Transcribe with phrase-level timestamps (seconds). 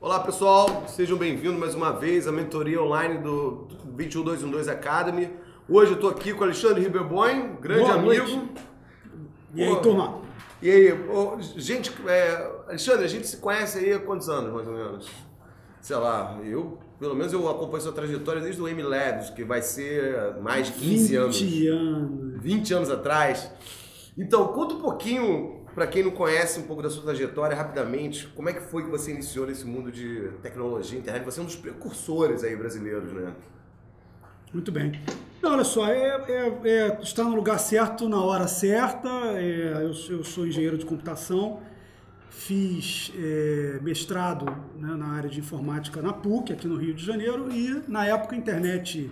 [0.00, 5.28] Olá pessoal, sejam bem-vindos mais uma vez à mentoria online do 21212 Academy.
[5.68, 8.26] Hoje eu estou aqui com o Alexandre Riberbon, grande Boa amigo.
[8.26, 8.48] noite.
[9.54, 10.20] E aí, turma?
[10.62, 10.94] E aí,
[11.56, 15.08] gente, é, Alexandre, a gente se conhece aí há quantos anos, mais ou menos?
[15.80, 20.36] Sei lá, eu, pelo menos eu acompanho sua trajetória desde o M-Labs, que vai ser
[20.40, 21.40] mais de 15 anos.
[21.40, 22.42] 20 anos.
[22.42, 23.50] 20 anos atrás.
[24.16, 28.48] Então, conta um pouquinho, para quem não conhece um pouco da sua trajetória, rapidamente, como
[28.48, 31.24] é que foi que você iniciou nesse mundo de tecnologia, internet?
[31.24, 33.32] Você é um dos precursores aí brasileiros, né?
[34.52, 35.00] Muito bem.
[35.40, 39.08] Não, olha só, é, é- é estar no lugar certo na hora certa.
[39.36, 41.60] É, eu, eu sou engenheiro de computação,
[42.28, 47.52] fiz é, mestrado né, na área de informática na PUC, aqui no Rio de Janeiro,
[47.52, 49.08] e na época a internet,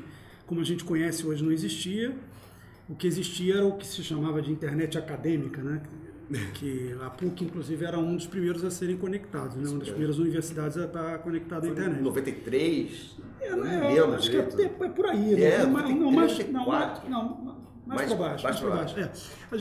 [0.49, 2.13] como a gente conhece hoje, não existia.
[2.89, 5.81] O que existia era o que se chamava de internet acadêmica, né?
[6.55, 9.69] Que a PUC, inclusive, era um dos primeiros a serem conectados, né?
[9.69, 12.01] uma das primeiras universidades a estar conectada à internet.
[12.03, 13.17] 93?
[13.41, 14.85] É, Eu não é, lembro acho que é, direito.
[14.85, 15.41] é por aí, né?
[15.43, 17.11] É, Não, mas- não, 93, mais, não, 94.
[17.11, 17.23] não,
[17.87, 18.45] mais, Mais- para baixo.
[18.45, 18.99] mais Mais, para baixo.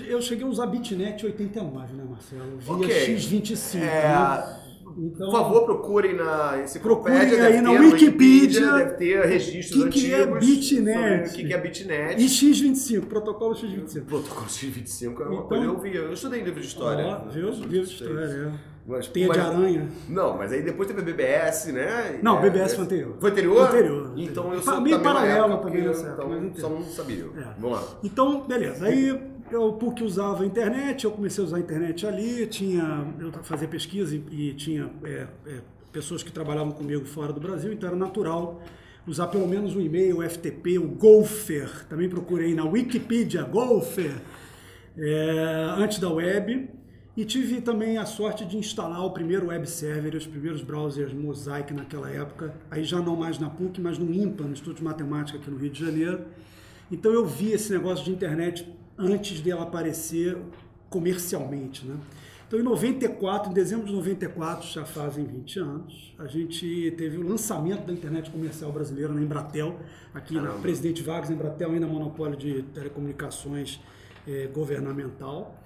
[0.02, 0.12] É.
[0.12, 2.58] Eu cheguei a usar Bitnet 89, né, Marcelo?
[2.58, 3.16] Via Ok.
[3.16, 3.78] X25.
[3.84, 4.59] É, né?
[4.98, 6.64] Então, Por favor, procurem na.
[6.82, 10.40] Procurem aí na ter Wikipedia Deve ter registros que que é antigos.
[10.40, 10.96] Bitnet?
[10.96, 12.22] sobre O que que é Bitnet?
[12.24, 14.06] E X25, protocolo X25.
[14.06, 15.96] Protocolo X25 é uma Então- coisa que eu vi.
[15.96, 17.06] Eu estudei livro de história.
[17.06, 17.52] Ó, viu?
[17.52, 18.52] Viu de história, é.
[18.88, 19.88] Mas- Teia mas- de aranha.
[20.08, 22.20] Não, mas aí depois teve a BBS, né?
[22.22, 23.16] Não, É, BBS é- foi anterior.
[23.20, 23.68] Foi anterior?
[23.68, 24.54] Anterior, Então anterior.
[24.54, 27.26] eu sou Meio paralelo época, também, nessa época, então, só não sabia.
[27.36, 27.59] É.
[27.59, 27.84] Vamos lá.
[28.04, 28.86] Então, beleza.
[28.86, 29.20] Aí
[29.56, 33.67] eu PUC usava a internet, eu comecei a usar a internet ali, tinha, eu fazia
[33.67, 37.97] pesquisa e, e tinha é, é, pessoas que trabalhavam comigo fora do Brasil, então era
[37.97, 38.62] natural
[39.08, 41.86] usar pelo menos o e-mail, o FTP, o Golfer.
[41.88, 44.22] Também procurei na Wikipedia, Golfer,
[44.97, 46.69] é, antes da web.
[47.17, 51.73] E tive também a sorte de instalar o primeiro web server, os primeiros browsers Mosaic
[51.73, 55.38] naquela época, aí já não mais na PUC, mas no IMPA, no Instituto de Matemática
[55.38, 56.25] aqui no Rio de Janeiro.
[56.92, 60.38] Então eu vi esse negócio de internet antes dela aparecer
[60.89, 61.97] comercialmente, né?
[62.47, 67.28] Então em 94, em dezembro de 94, já fazem 20 anos, a gente teve o
[67.28, 69.79] lançamento da internet comercial brasileira na Embratel,
[70.13, 70.61] aqui na Caramba.
[70.61, 73.79] Presidente Vargas, Embratel ainda monopólio de telecomunicações
[74.28, 75.59] eh, governamental.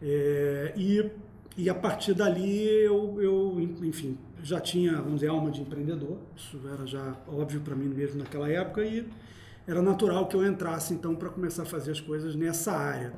[0.00, 1.10] É, e,
[1.56, 6.18] e a partir dali eu, eu, enfim, já tinha, vamos dizer, alma de empreendedor.
[6.34, 9.06] Isso era já óbvio para mim mesmo naquela época e
[9.66, 13.12] era natural que eu entrasse então para começar a fazer as coisas nessa área.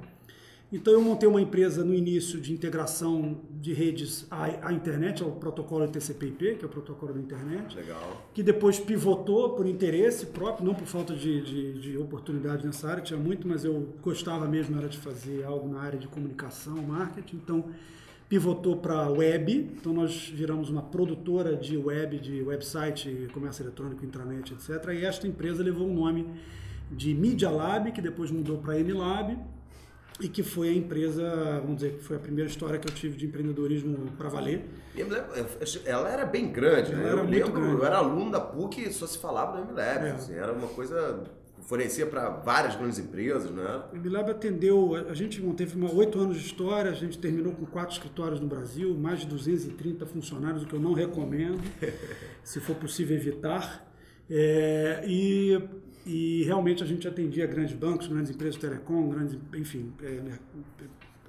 [0.72, 5.31] Então eu montei uma empresa no início de integração de redes à, à internet, ao
[5.31, 8.28] protocolo TCP/IP, que é o protocolo da internet Legal.
[8.34, 13.03] que depois pivotou por interesse próprio, não por falta de, de, de oportunidade nessa área,
[13.03, 17.37] tinha muito, mas eu gostava mesmo era de fazer algo na área de comunicação, marketing,
[17.37, 17.66] então
[18.29, 24.53] pivotou para web, então nós viramos uma produtora de web, de website, comércio eletrônico, intranet,
[24.53, 24.89] etc.
[24.95, 26.27] E esta empresa levou o nome
[26.91, 29.39] de Media Lab, que depois mudou para MLab,
[30.21, 33.17] e que foi a empresa, vamos dizer, que foi a primeira história que eu tive
[33.17, 34.65] de empreendedorismo para valer.
[35.85, 37.09] Ela era bem grande, Ela né?
[37.09, 37.77] era eu muito lembro, grande.
[37.77, 40.06] eu era aluno da PUC e só se falava do MLab.
[40.06, 40.11] É.
[40.12, 41.25] assim, era uma coisa
[41.66, 43.82] fornecia para várias grandes empresas, né?
[43.92, 47.64] O MLab atendeu, a gente teve uma, oito anos de história, a gente terminou com
[47.64, 51.62] quatro escritórios no Brasil, mais de 230 funcionários, o que eu não recomendo,
[52.44, 53.91] se for possível evitar.
[54.28, 55.58] É, e,
[56.06, 60.20] e realmente a gente atendia grandes bancos, grandes empresas de telecom, grandes, enfim, é,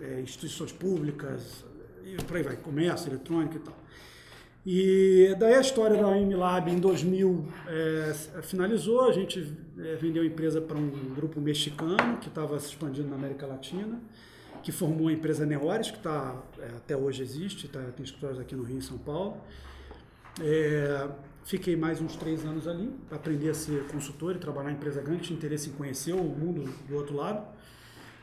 [0.02, 1.64] é, instituições públicas,
[2.04, 3.85] e por aí vai, comércio eletrônico e tal.
[4.66, 10.26] E daí a história da MLab em 2000 é, finalizou, a gente é, vendeu a
[10.26, 14.02] empresa para um grupo mexicano que estava se expandindo na América Latina,
[14.64, 18.56] que formou a empresa Neores, que tá, é, até hoje existe, tá, tem escritórios aqui
[18.56, 19.38] no Rio e São Paulo.
[20.42, 21.10] É,
[21.44, 25.26] fiquei mais uns três anos ali, aprendi a ser consultor e trabalhar em empresa grande,
[25.26, 27.46] tinha interesse em conhecer o mundo do outro lado.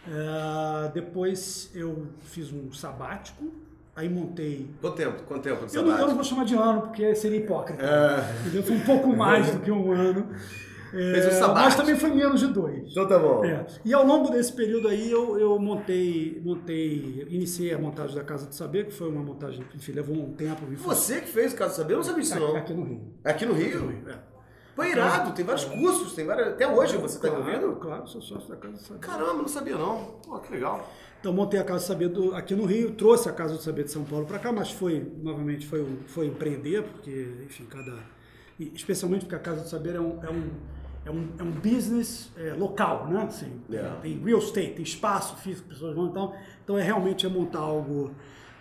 [0.08, 3.48] É, depois eu fiz um sabático,
[3.94, 5.22] aí montei Quanto tempo?
[5.24, 7.82] Quanto tempo de eu não, eu não vou chamar de ano, porque seria hipócrita.
[7.82, 8.40] É.
[8.40, 8.62] Entendeu?
[8.62, 10.28] Foi um pouco mais do que um ano.
[10.94, 12.90] É, Fez um mas também foi menos de dois.
[12.90, 13.42] Então tá bom.
[13.44, 13.66] É.
[13.82, 18.46] E ao longo desse período aí eu, eu montei, montei, iniciei a montagem da Casa
[18.46, 20.66] de Saber, que foi uma montagem, enfim, levou um tempo.
[20.76, 22.56] Você que fez o caso saber, eu não sabia disso aqui, não.
[22.56, 23.14] aqui no Rio.
[23.24, 24.02] Aqui no Rio?
[24.06, 24.32] É.
[24.74, 26.48] Foi irado, tem vários cursos, tem várias.
[26.48, 27.76] Até hoje você tá claro, envolvido?
[27.76, 29.00] Claro, sou sócio da Casa de Saber.
[29.00, 30.20] Caramba, não sabia não.
[30.26, 30.88] Pô, que legal.
[31.22, 33.84] Então montei a Casa do Saber do- aqui no Rio, trouxe a Casa do Saber
[33.84, 37.94] de São Paulo para cá, mas foi, novamente, foi, foi empreender, porque, enfim, cada.
[38.58, 40.50] Especialmente porque a Casa do Saber é um, é um,
[41.06, 43.22] é um, é um business é, local, né?
[43.22, 43.88] Assim, É.
[44.02, 46.34] Tem real estate, tem espaço físico, pessoas vão, então,
[46.64, 48.10] então é realmente é montar algo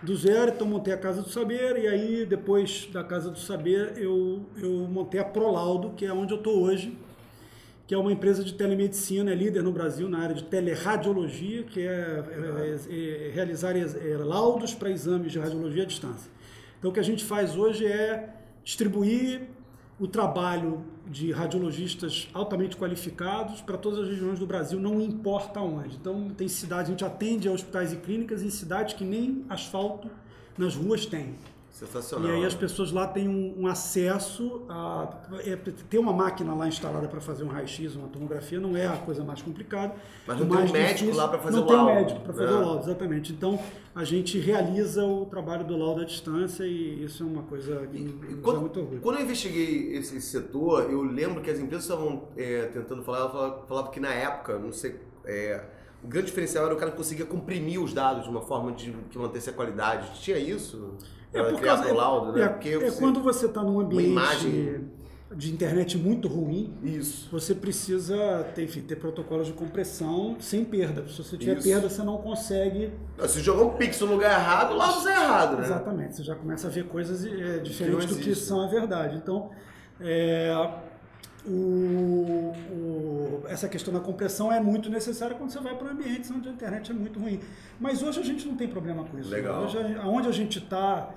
[0.04, 3.94] do zero, então montei a Casa do Saber e aí depois da Casa do Saber
[3.98, 6.96] eu, eu montei a Prolaudo, que é onde eu estou hoje,
[7.92, 11.82] que é uma empresa de telemedicina, é líder no Brasil na área de teleradiologia, que
[11.82, 16.32] é, é, é, é realizar é, laudos para exames de radiologia à distância.
[16.80, 18.34] Então o que a gente faz hoje é
[18.64, 19.42] distribuir
[20.00, 25.98] o trabalho de radiologistas altamente qualificados para todas as regiões do Brasil, não importa onde.
[25.98, 30.10] Então, tem cidades, a gente atende a hospitais e clínicas em cidades que nem asfalto
[30.58, 31.36] nas ruas tem.
[31.72, 32.30] Sensacional.
[32.30, 35.10] E aí as pessoas lá têm um, um acesso a.
[35.46, 38.98] É, ter uma máquina lá instalada para fazer um raio-x, uma tomografia, não é a
[38.98, 39.96] coisa mais complicada.
[40.28, 41.82] Mas não tem um médico difícil, lá para fazer não o laudo.
[41.82, 42.56] Não tem um médico para fazer é.
[42.56, 43.32] o laudo, exatamente.
[43.32, 43.60] Então
[43.96, 47.98] a gente realiza o trabalho do laudo à distância e isso é uma coisa que
[47.98, 49.02] e, quando, muito orgulho.
[49.02, 53.30] Quando eu investiguei esse, esse, setor, eu lembro que as empresas estavam é, tentando falar,
[53.30, 55.00] falavam falava que na época, não sei.
[55.24, 55.64] É,
[56.04, 58.92] o grande diferencial era o cara que conseguia comprimir os dados de uma forma de
[59.10, 60.20] que mantesse a qualidade.
[60.20, 60.96] Tinha isso?
[61.34, 62.42] É, por causa, é, laudo, né?
[62.42, 64.82] é, é você, quando você está num ambiente
[65.34, 67.30] de internet muito ruim, Isso.
[67.32, 71.08] você precisa ter, enfim, ter protocolos de compressão sem perda.
[71.08, 71.68] Se você tiver Isso.
[71.70, 72.92] perda, você não consegue.
[73.28, 75.66] Se jogar um pixel no lugar errado, lá você é errado, né?
[75.66, 76.18] Exatamente.
[76.18, 79.16] Você já começa a ver coisas é, diferentes do que são a verdade.
[79.16, 79.52] Então,
[80.02, 80.54] é,
[81.46, 86.48] o, o, essa questão da compressão é muito necessária quando você vai para ambientes onde
[86.48, 87.40] a internet é muito ruim.
[87.80, 89.30] Mas hoje a gente não tem problema com isso.
[89.30, 89.64] Legal.
[89.64, 91.10] Hoje, onde a gente está.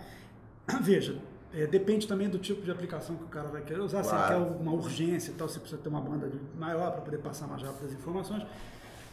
[0.80, 1.18] Veja,
[1.52, 4.02] é, depende também do tipo de aplicação que o cara vai querer usar.
[4.02, 4.26] Claro.
[4.26, 7.18] Se ele quer uma urgência e tal, você precisa ter uma banda maior para poder
[7.18, 8.42] passar mais rápido as informações.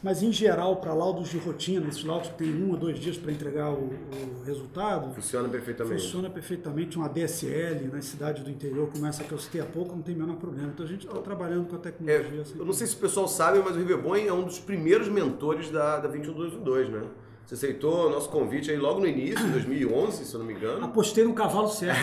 [0.03, 3.17] Mas, em geral, para laudos de rotina, esses laudos que tem um ou dois dias
[3.17, 5.13] para entregar o, o, resultado.
[5.13, 6.01] Funciona perfeitamente.
[6.01, 6.97] Funciona perfeitamente.
[6.97, 10.15] Uma DSL nas cidades do interior, como essa que eu citei há pouco, não tem
[10.15, 10.69] o menor problema.
[10.73, 12.39] Então, a gente está trabalhando com a tecnologia.
[12.39, 14.59] É, assim, eu não sei se o pessoal sabe, mas o Riverboy é um dos
[14.59, 17.03] primeiros mentores da, da 21212, né?
[17.45, 20.53] Você aceitou o nosso convite aí logo no início, em 2011, se eu não me
[20.53, 20.83] engano.
[20.83, 21.99] Apostei no cavalo certo.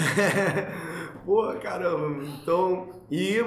[1.27, 2.23] Pô, caramba.
[2.41, 3.43] Então, e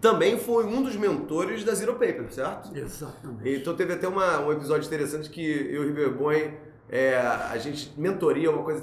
[0.00, 2.76] também foi um dos mentores da Zero Paper, certo?
[2.76, 3.60] Exatamente.
[3.60, 6.54] Então teve até uma, um episódio interessante que eu e o Riverboy,
[6.88, 8.80] é, a gente mentoria uma coisa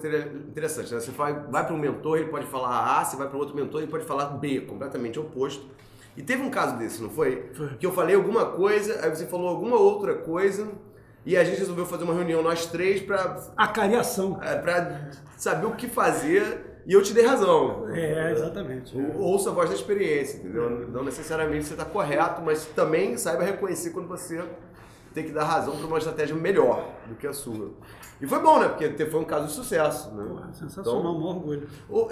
[0.48, 0.94] interessante.
[0.94, 1.00] Né?
[1.00, 3.82] Você vai, vai para um mentor, ele pode falar A, você vai para outro mentor,
[3.82, 5.66] ele pode falar B, completamente oposto.
[6.16, 7.50] E teve um caso desse, não foi?
[7.54, 7.70] Foi.
[7.78, 10.68] Que eu falei alguma coisa, aí você falou alguma outra coisa,
[11.26, 13.40] e a gente resolveu fazer uma reunião nós três para.
[13.56, 14.40] A cariação.
[14.42, 17.90] É, para saber o que fazer e eu te dei razão.
[17.90, 18.96] É, exatamente.
[19.16, 20.88] Ouça a voz da experiência, entendeu?
[20.88, 24.44] Não necessariamente você está correto, mas também saiba reconhecer quando você
[25.14, 27.72] tem que dar razão para uma estratégia melhor do que a sua.
[28.20, 28.70] E foi bom, né?
[28.70, 30.12] Porque foi um caso de sucesso.
[30.14, 30.24] Né?
[30.28, 31.68] Pô, sensacional, então, um orgulho.
[31.90, 32.08] Ô,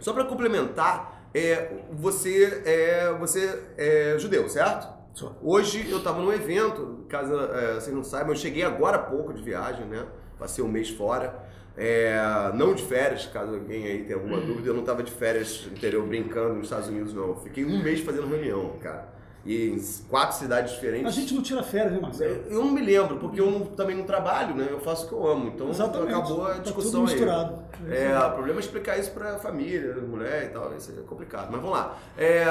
[0.00, 4.96] só para complementar, é, você, é, você é judeu, certo?
[5.12, 5.36] Só.
[5.42, 9.32] Hoje eu estava num evento, caso é, vocês não saibam, eu cheguei agora há pouco
[9.32, 10.06] de viagem, né?
[10.38, 11.47] Passei um mês fora.
[11.80, 12.20] É,
[12.54, 15.76] não de férias, caso alguém aí tenha alguma dúvida, eu não estava de férias no
[15.76, 17.36] interior brincando nos Estados Unidos, não.
[17.36, 19.16] Fiquei um mês fazendo reunião, cara.
[19.46, 21.06] E em quatro cidades diferentes.
[21.06, 22.42] A gente não tira férias, né, Marcelo?
[22.50, 24.66] Eu não me lembro, porque eu não, também não trabalho, né?
[24.68, 25.52] Eu faço o que eu amo.
[25.54, 26.12] Então Exatamente.
[26.12, 27.58] acabou a discussão tá misturado.
[27.86, 27.96] aí.
[27.96, 30.76] É, o problema é explicar isso para a família, mulher e tal.
[30.76, 31.48] Isso é complicado.
[31.52, 31.96] Mas vamos lá.
[32.18, 32.44] É,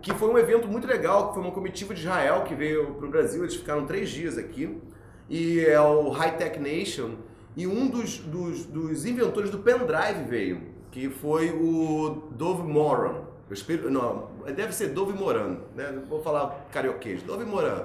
[0.00, 3.06] que foi um evento muito legal, que foi uma comitiva de Israel que veio para
[3.06, 3.42] o Brasil.
[3.42, 4.80] Eles ficaram três dias aqui.
[5.28, 7.16] E é o High Tech Nation
[7.60, 13.16] e um dos, dos, dos inventores do pendrive veio, que foi o Dove Moran.
[13.50, 16.02] Eu espero, não, deve ser Dove Moran, né?
[16.08, 17.84] Vou falar carioquês, Dove Moran.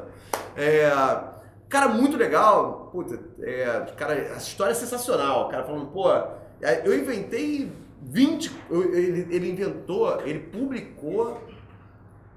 [0.56, 0.90] É,
[1.68, 3.66] cara muito legal, puta, é,
[3.98, 5.48] cara, a história é sensacional.
[5.48, 6.10] O cara falando, pô,
[6.62, 7.70] é, eu inventei
[8.02, 11.44] 20, ele, ele inventou, ele publicou,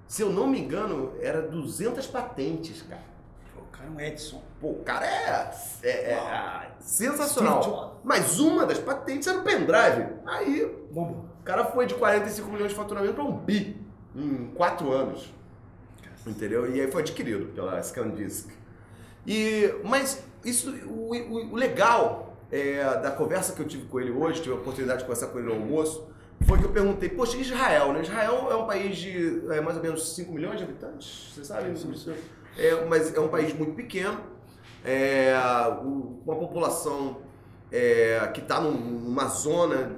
[0.08, 3.17] se eu não me engano, era 200 patentes, cara
[3.78, 4.42] cara é um Edson.
[4.60, 5.50] Pô, o cara é,
[5.82, 8.00] é, é sensacional.
[8.02, 10.06] Mas uma das patentes era o pendrive.
[10.26, 11.24] Aí, Bom.
[11.40, 13.80] o cara foi de 45 milhões de faturamento para um bi
[14.14, 15.32] em 4 anos.
[16.26, 16.74] Entendeu?
[16.74, 18.50] E aí foi adquirido pela ScanDisk.
[19.26, 24.10] E, mas isso, o, o, o legal é, da conversa que eu tive com ele
[24.10, 26.08] hoje, tive a oportunidade de conversar com ele no almoço,
[26.42, 28.02] foi que eu perguntei, poxa, Israel, né?
[28.02, 31.74] Israel é um país de é, mais ou menos 5 milhões de habitantes, vocês sabem?
[31.76, 32.14] Sim, sim
[32.58, 34.20] é, mas é um país muito pequeno,
[34.84, 35.32] é,
[35.82, 37.18] uma população
[37.70, 39.96] é, que está numa zona,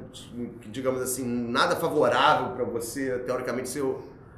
[0.67, 3.83] digamos assim, nada favorável para você, teoricamente, ser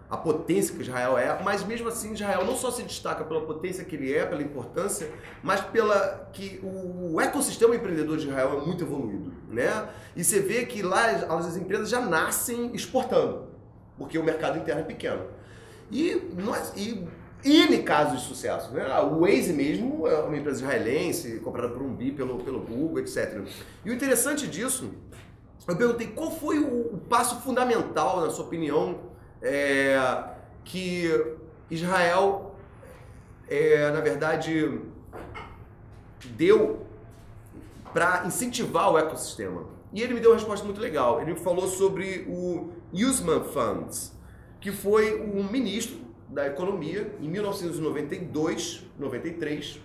[0.08, 3.82] a potência que Israel é, mas mesmo assim Israel não só se destaca pela potência
[3.82, 5.10] que ele é, pela importância,
[5.42, 9.88] mas pela que o ecossistema empreendedor de Israel é muito evoluído, né?
[10.14, 13.46] E você vê que lá as empresas já nascem exportando,
[13.96, 15.22] porque o mercado interno é pequeno.
[15.90, 17.08] E nós e
[17.44, 18.72] N casos de sucesso.
[18.72, 18.86] Né?
[19.00, 23.42] O Waze mesmo é uma empresa israelense, comprada por um bi pelo, pelo Google, etc.
[23.84, 24.90] E o interessante disso,
[25.66, 29.00] eu perguntei qual foi o, o passo fundamental, na sua opinião,
[29.40, 29.98] é,
[30.64, 31.08] que
[31.70, 32.54] Israel,
[33.48, 34.80] é, na verdade,
[36.36, 36.86] deu
[37.92, 39.66] para incentivar o ecossistema.
[39.92, 41.20] E ele me deu uma resposta muito legal.
[41.20, 44.12] Ele falou sobre o Usman Funds,
[44.60, 46.01] que foi um ministro
[46.32, 49.78] da economia em 1992, 93,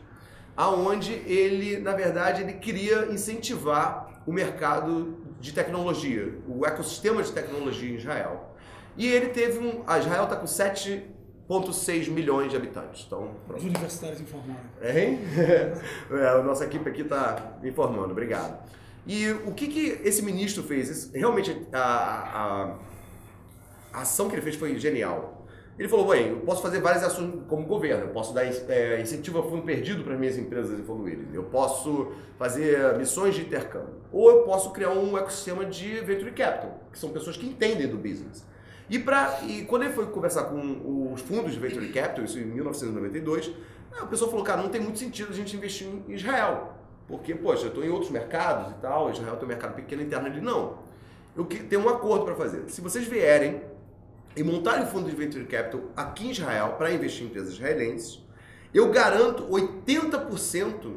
[0.55, 7.89] aonde ele, na verdade, ele queria incentivar o mercado de tecnologia, o ecossistema de tecnologia
[7.89, 8.55] em Israel.
[8.97, 13.03] E ele teve um, a Israel está com 7,6 milhões de habitantes.
[13.05, 13.59] Então, pronto.
[13.59, 14.59] Os universitários informaram.
[14.81, 15.19] Hein?
[16.11, 18.57] é, a nossa equipe aqui está informando, obrigado.
[19.05, 21.11] E o que, que esse ministro fez?
[21.13, 22.75] Realmente, a, a,
[23.93, 25.36] a ação que ele fez foi genial.
[25.77, 29.39] Ele falou, bem, eu posso fazer várias ações como governo, eu posso dar é, incentivo
[29.39, 34.31] a fundo perdido para as minhas empresas evoluírem, eu posso fazer missões de intercâmbio, ou
[34.31, 38.43] eu posso criar um ecossistema de venture capital, que são pessoas que entendem do business.
[38.89, 42.45] E, pra, e quando ele foi conversar com os fundos de venture capital, isso em
[42.45, 43.51] 1992,
[44.01, 46.73] a pessoa falou, cara, não tem muito sentido a gente investir em Israel,
[47.07, 50.25] porque, poxa, eu estou em outros mercados e tal, Israel tem um mercado pequeno interno
[50.25, 50.79] ali, não.
[51.35, 52.67] Eu tenho um acordo para fazer.
[52.67, 53.61] Se vocês vierem
[54.37, 58.23] e montarem um fundo de venture capital aqui em Israel para investir em empresas israelenses,
[58.71, 60.93] eu garanto 80%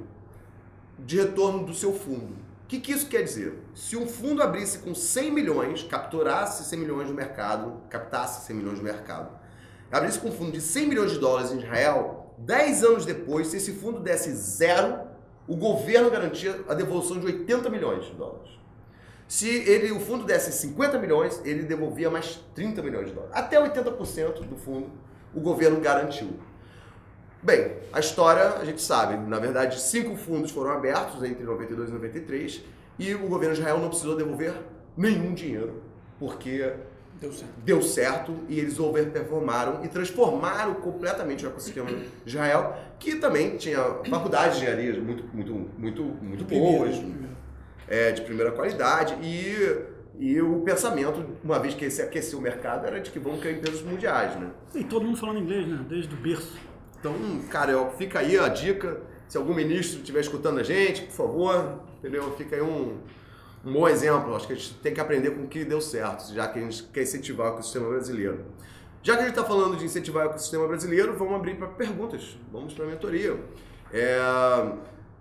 [0.98, 2.34] de retorno do seu fundo.
[2.64, 3.58] O que, que isso quer dizer?
[3.74, 8.78] Se um fundo abrisse com 100 milhões, capturasse 100 milhões no mercado, captasse 100 milhões
[8.78, 9.30] no mercado,
[9.90, 13.56] abrisse com um fundo de 100 milhões de dólares em Israel, 10 anos depois, se
[13.56, 15.00] esse fundo desse zero,
[15.48, 18.59] o governo garantia a devolução de 80 milhões de dólares.
[19.30, 23.32] Se ele, o fundo desse 50 milhões, ele devolvia mais 30 milhões de dólares.
[23.32, 24.90] Até 80% do fundo
[25.32, 26.30] o governo garantiu.
[27.40, 29.16] Bem, a história a gente sabe.
[29.16, 32.64] Na verdade, cinco fundos foram abertos entre 92 e 93
[32.98, 34.52] e o governo de Israel não precisou devolver
[34.96, 35.80] nenhum dinheiro,
[36.18, 36.72] porque
[37.20, 43.14] deu certo, deu certo e eles overperformaram e transformaram completamente o ecossistema de Israel, que
[43.14, 43.78] também tinha
[44.10, 46.96] faculdades de engenharia muito, muito, muito, muito boas
[47.90, 49.84] é, de primeira qualidade e,
[50.18, 53.54] e o pensamento, uma vez que esse aqueceu o mercado, era de que vão criar
[53.54, 54.50] empresas mundiais, né?
[54.74, 55.84] E todo mundo falando inglês, né?
[55.88, 56.56] Desde o berço.
[56.98, 57.14] Então,
[57.50, 59.00] cara, fica aí a dica.
[59.26, 62.34] Se algum ministro estiver escutando a gente, por favor, entendeu?
[62.36, 62.98] Fica aí um,
[63.64, 64.34] um bom exemplo.
[64.36, 66.62] Acho que a gente tem que aprender com o que deu certo, já que a
[66.62, 68.44] gente quer incentivar o ecossistema brasileiro.
[69.02, 72.36] Já que a gente está falando de incentivar o ecossistema brasileiro, vamos abrir para perguntas.
[72.52, 73.36] Vamos para a mentoria.
[73.92, 74.18] É,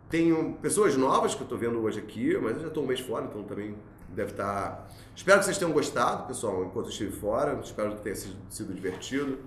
[0.10, 3.00] tenho pessoas novas que eu estou vendo hoje aqui, mas eu já estou um mês
[3.00, 3.76] fora, então também
[4.10, 4.72] deve estar.
[4.72, 4.88] Tá...
[5.16, 7.60] Espero que vocês tenham gostado, pessoal, enquanto eu estive fora.
[7.64, 9.38] Espero que tenha sido, sido divertido.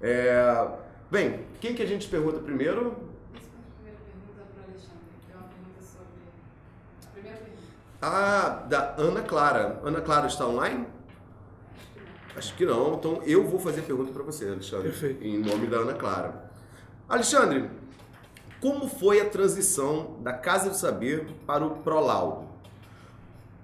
[0.00, 0.68] É...
[1.10, 2.96] Bem, quem que a gente pergunta primeiro?
[8.00, 9.80] Ah, da Ana Clara.
[9.82, 10.86] Ana Clara está online?
[12.36, 12.94] Acho que não.
[12.94, 14.90] Então eu vou fazer a pergunta para você, Alexandre.
[14.90, 15.24] Perfeito.
[15.24, 16.48] Em nome da Ana Clara.
[17.08, 17.68] Alexandre,
[18.60, 22.46] como foi a transição da Casa do Saber para o Prolaudo?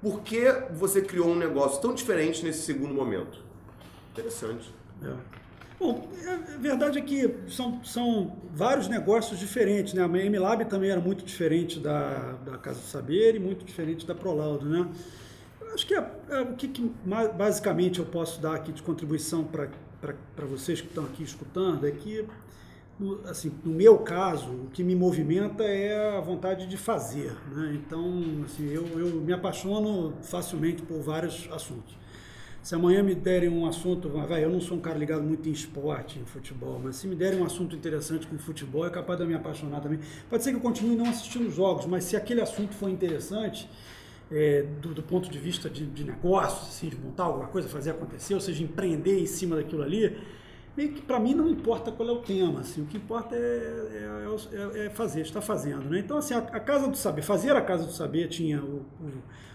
[0.01, 3.43] Por que você criou um negócio tão diferente nesse segundo momento?
[4.13, 4.73] Interessante.
[5.03, 5.15] É.
[5.79, 9.93] Bom, a verdade é que são, são vários negócios diferentes.
[9.95, 10.03] Né?
[10.03, 14.15] A MLab também era muito diferente da, da Casa do Saber e muito diferente da
[14.15, 14.67] Prolaudo.
[14.67, 14.89] Né?
[15.73, 16.93] Acho que é, é, o que, que,
[17.37, 22.25] basicamente eu posso dar aqui de contribuição para vocês que estão aqui escutando é que
[23.29, 27.33] assim, no meu caso, o que me movimenta é a vontade de fazer.
[27.53, 27.73] Né?
[27.75, 31.97] Então, assim, eu, eu me apaixono facilmente por vários assuntos.
[32.63, 35.53] Se amanhã me derem um assunto, vai, eu não sou um cara ligado muito em
[35.53, 39.25] esporte, em futebol, mas se me derem um assunto interessante com futebol, é capaz de
[39.25, 39.99] eu me apaixonar também.
[40.31, 43.69] Pode ser que eu continue não assistindo jogos, mas se aquele assunto for interessante,
[44.33, 47.91] é, do, do, ponto de vista de, de negócios, assim, de montar alguma coisa, fazer
[47.91, 50.17] acontecer, ou seja, empreender em cima daquilo ali,
[50.77, 53.39] meio que para mim não importa qual é o tema, assim, o que importa é,
[53.39, 55.89] é, é, é fazer, está fazendo.
[55.89, 56.01] Né?
[56.01, 59.13] Então, assim, a, a, Casa do Saber, fazer a Casa do Saber tinha o, o,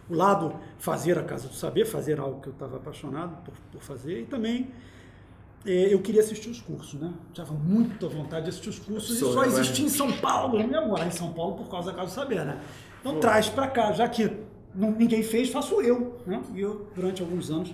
[0.10, 3.82] o lado fazer a Casa do Saber, fazer algo que eu estava apaixonado por, por,
[3.82, 4.70] fazer, e também
[5.66, 7.14] é, eu queria assistir os cursos, né?
[7.34, 10.60] Tinha muita vontade de assistir os cursos e só existia em São Paulo.
[10.60, 12.62] Eu ia morar em São Paulo por causa da Casa do Saber, né?
[13.02, 13.20] Então Pô.
[13.20, 14.32] traz para cá, já que
[14.74, 16.18] não, ninguém fez, faço eu.
[16.26, 16.42] Né?
[16.54, 17.74] E eu, durante alguns anos,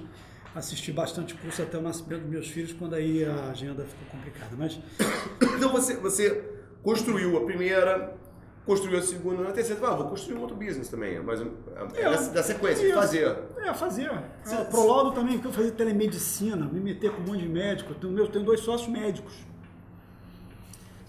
[0.56, 4.56] assisti bastante curso até o nascimento dos meus filhos, quando aí a agenda ficou complicada.
[4.58, 4.80] Mas...
[5.56, 6.44] Então você, você
[6.84, 8.14] construiu a primeira,
[8.66, 11.46] construiu a segunda, a terceira, ah, vou construir um outro business também, mas é,
[11.96, 12.94] é, da sequência, isso.
[12.94, 13.38] fazer.
[13.58, 14.12] É, fazer.
[14.44, 17.96] Você, ah, Prolaudo também, porque eu fazia telemedicina, me meter com um monte de médico,
[18.02, 19.34] eu tenho dois sócios médicos.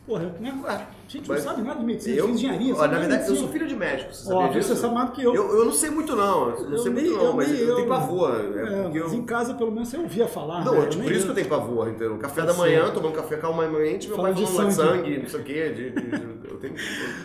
[0.07, 0.55] Porra, né?
[0.65, 2.75] a gente Mas não sabe nada de medicina, Eu, de engenharia.
[2.77, 4.81] ó, na verdade, eu sou filho de médico, você Ó, sabia você disso?
[4.81, 5.35] sabe mais do que eu.
[5.35, 7.75] Eu, eu não sei muito não, eu não Eu sei nem- muito não, mas eu,
[7.75, 8.31] tenho pavor.
[8.41, 9.13] É É, mas eu...
[9.15, 10.65] em casa, pelo menos, você ouvia falar.
[10.65, 10.85] Não, né?
[10.85, 12.17] é tipo, por isso que eu tenho pavor, entendeu?
[12.19, 15.19] Café da manhã, tomando café calmamente, meu Fala pai falando de sangue.
[15.19, 15.69] não sei o quê.
[15.71, 16.75] De, eu tenho...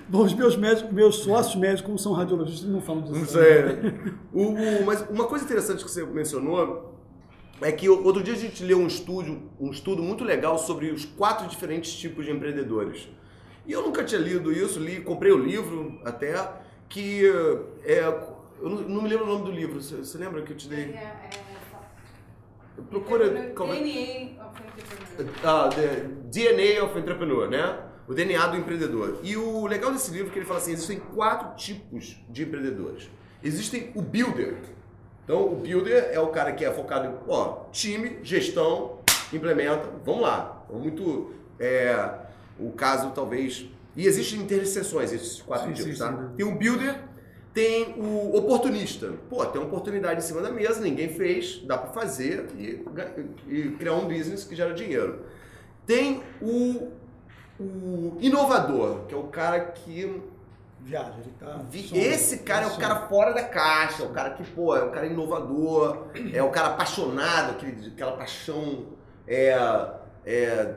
[0.09, 3.15] Bom, os meus médicos, meus sócios médicos, como são radiologistas, não falam disso.
[3.19, 3.93] Não sei.
[4.33, 6.95] O- mas uma coisa interessante que você mencionou
[7.61, 11.05] é que outro dia a gente leu um estudo, um estudo muito legal sobre os
[11.05, 13.07] quatro diferentes tipos de empreendedores.
[13.65, 16.33] E eu nunca tinha lido isso, li, comprei o livro até,
[16.89, 17.23] que
[17.85, 17.99] é.
[18.59, 20.95] Eu não, me lembro o nome do livro, você, você lembra que eu te dei?
[22.89, 23.51] Procura.
[23.55, 25.35] como é- DNA of Entrepreneur.
[25.43, 25.69] Ah,
[26.31, 27.79] DNA of Entrepreneur, né?
[28.07, 29.19] O DNA do empreendedor.
[29.23, 33.09] E o legal desse livro é que ele fala assim, existem quatro tipos de empreendedores.
[33.43, 34.57] Existem o builder.
[35.31, 38.97] Então, o builder é o cara que é focado em, ó, time, gestão,
[39.31, 40.61] implementa, vamos lá.
[40.69, 42.15] É muito, é,
[42.59, 43.65] o caso talvez...
[43.95, 46.11] E existem interseções, esses quatro Sim, tipos, sim, tá?
[46.11, 46.29] sim, né?
[46.35, 46.99] Tem o builder,
[47.53, 49.13] tem o oportunista.
[49.29, 52.83] Pô, tem uma oportunidade em cima da mesa, ninguém fez, dá pra fazer e,
[53.47, 55.21] e criar um business que gera dinheiro.
[55.85, 56.91] Tem o,
[57.57, 60.21] o inovador, que é o cara que.
[60.83, 61.59] Viaja, ele tá.
[61.99, 62.87] Esse cara é o sonha.
[62.87, 66.49] cara fora da caixa, é o cara que, pô, é o cara inovador, é o
[66.49, 68.87] cara apaixonado, aquele, aquela paixão
[69.27, 69.51] é,
[70.25, 70.75] é,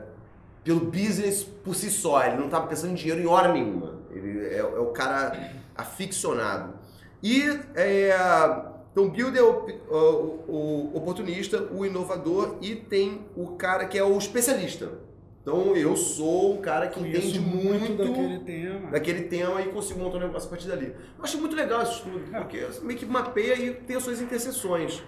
[0.63, 2.23] pelo business por si só.
[2.23, 3.99] Ele não tava pensando em dinheiro em hora nenhuma.
[4.11, 5.37] Ele é, é o cara
[5.75, 6.73] aficionado.
[7.23, 7.41] E
[7.75, 8.15] é,
[8.91, 9.65] então, o builder é o,
[10.47, 14.89] o- o oportunista, o inovador e tem o cara que é o especialista.
[15.47, 18.89] Então, eu sou um cara que Conheço entende muito muito daquele tema.
[18.89, 20.87] daquele tema e consigo montar um negócio a partir dali.
[20.87, 24.19] Eu achei muito legal esse estudo, porque você meio que mapeia e tem as suas
[24.19, 25.03] interseções.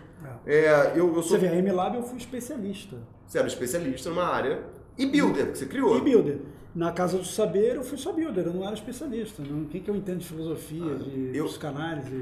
[0.45, 2.97] É, eu, eu sou Você vê, a M-Lab eu fui especialista.
[3.25, 4.61] você era especialista numa área
[4.95, 5.97] e builder, que você criou.
[5.97, 6.37] E builder.
[6.75, 9.41] Na Casa do Saber eu fui só builder, eu não era especialista.
[9.41, 9.65] Não.
[9.65, 12.13] Quem que eu entendo de filosofia, de eu- psicanálise?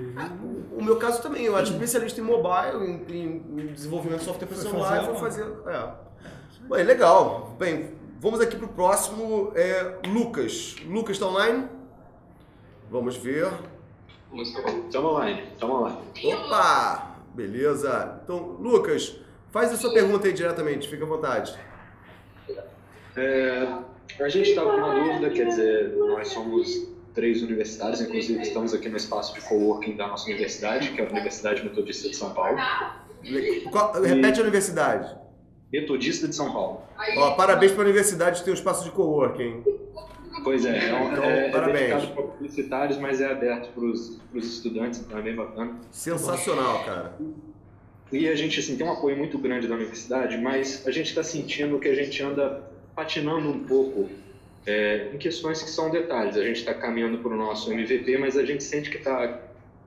[0.72, 4.56] O meu caso também, eu era especialista em mobile, em, em- desenvolvimento de software para
[4.56, 5.46] celular, e a- fazer.
[5.68, 6.06] É.
[6.70, 7.54] Bem, legal.
[7.60, 9.52] Bem, vamos aqui pro próximo.
[9.56, 10.76] É, Lucas.
[10.88, 11.68] Lucas está online?
[12.90, 13.52] Vamos ver.
[14.92, 15.98] Tamo online, tamo online.
[16.26, 17.16] Opa!
[17.34, 18.20] Beleza.
[18.24, 19.18] Então, Lucas,
[19.52, 21.58] faz a sua pergunta aí diretamente, fica à vontade.
[23.18, 23.68] É,
[24.20, 28.90] a gente estava com uma dúvida, quer dizer, nós somos três universitários, inclusive estamos aqui
[28.90, 32.58] no espaço de coworking da nossa universidade, que é a Universidade Metodista de São Paulo.
[33.72, 35.16] Qual- repete a universidade.
[35.80, 36.82] Metodista de São Paulo.
[37.18, 39.64] Ó, parabéns para a universidade que tem um espaço de coworking.
[40.44, 41.80] Pois é, é, um- Então, é, é parabéns.
[41.80, 45.76] dedicado para publicitários, mas é aberto para os estudantes, então é bem bacana.
[45.92, 47.14] Sensacional, cara.
[48.12, 51.24] E a gente assim, tem um apoio muito grande da universidade, mas a gente está
[51.24, 52.62] sentindo que a gente anda
[52.96, 54.10] patinando um pouco
[54.68, 56.38] é, em questões que são detalhes.
[56.38, 59.40] A gente está caminhando para o nosso MVP, mas a gente sente que está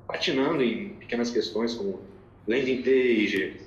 [0.07, 2.01] patinando em pequenas questões como
[2.47, 3.61] landing page,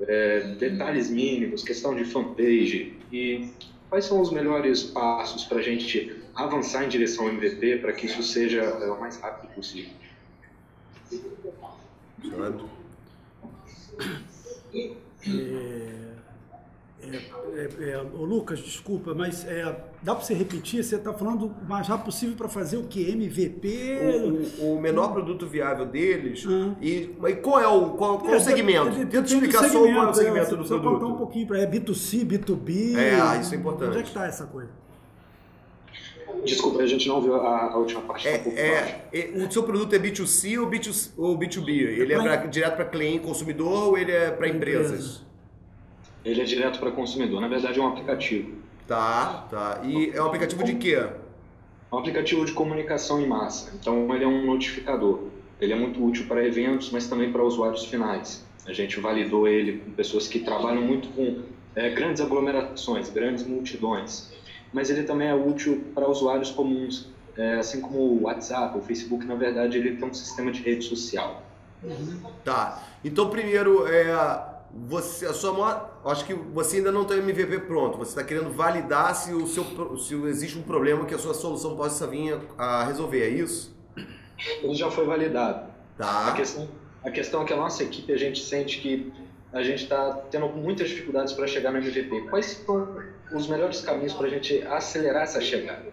[0.00, 2.96] é, detalhes mínimos, questão de fanpage.
[3.12, 3.48] E
[3.88, 8.06] quais são os melhores passos para a gente avançar em direção ao MVP para que
[8.06, 9.92] isso seja é, o mais rápido possível?
[12.20, 12.68] Fernando.
[14.74, 15.97] É,
[17.02, 19.62] é, ô Lucas, desculpa, mas é,
[20.02, 20.82] dá para você repetir?
[20.82, 23.08] Você está falando o mais rápido possível para fazer o que?
[23.10, 23.98] MVP?
[24.60, 26.44] O, o- o menor produto viável deles.
[26.46, 26.74] Ah.
[26.82, 28.90] E, mas qual é o, qual, qual é o segmento?
[29.06, 31.18] Tenta explicar só qual é o segmento, segmento você do precisa contar um produto.
[31.18, 32.96] pouquinho para é B2C, B2B.
[32.96, 33.88] É, isso é importante.
[33.90, 34.70] Onde é que está essa coisa?
[36.44, 38.28] Desculpa, a gente não viu a, a última parte.
[38.28, 41.68] É, é, é- o seu produto é B2C ou, B2, ou B2B?
[41.70, 45.26] Ele é pra- direto para cliente consumidor ou ele é para empresas?
[46.28, 47.40] Ele é direto para consumidor.
[47.40, 48.52] Na verdade, é um aplicativo.
[48.86, 49.80] Tá, tá.
[49.82, 50.94] E é um aplicativo de quê?
[50.94, 53.72] É um aplicativo de comunicação em massa.
[53.80, 55.24] Então, ele é um notificador.
[55.58, 58.46] Ele é muito útil para eventos, mas também para usuários finais.
[58.66, 61.42] A gente validou ele com pessoas que trabalham muito com
[61.74, 64.30] é, grandes aglomerações, grandes multidões.
[64.72, 69.24] Mas ele também é útil para usuários comuns, é, assim como o WhatsApp, o Facebook.
[69.24, 71.42] Na verdade, ele tem um sistema de rede social.
[72.44, 72.86] Tá.
[73.02, 74.12] Então, primeiro, é,
[74.72, 77.98] você, a sua maior, acho que você ainda não tem o MVP pronto.
[77.98, 79.64] Você está querendo validar se, o seu,
[79.96, 83.76] se existe um problema que a sua solução possa vir a, a resolver, é isso?
[84.62, 85.68] Ele já foi validado.
[85.98, 86.32] A Tá.
[86.32, 86.68] questão,
[87.04, 89.12] a questão é que a nossa equipe, a gente sente que
[89.52, 92.28] a gente está tendo muitas dificuldades para chegar no MVP.
[92.28, 92.96] Quais são
[93.32, 95.86] os melhores caminhos para a gente acelerar essa chegada?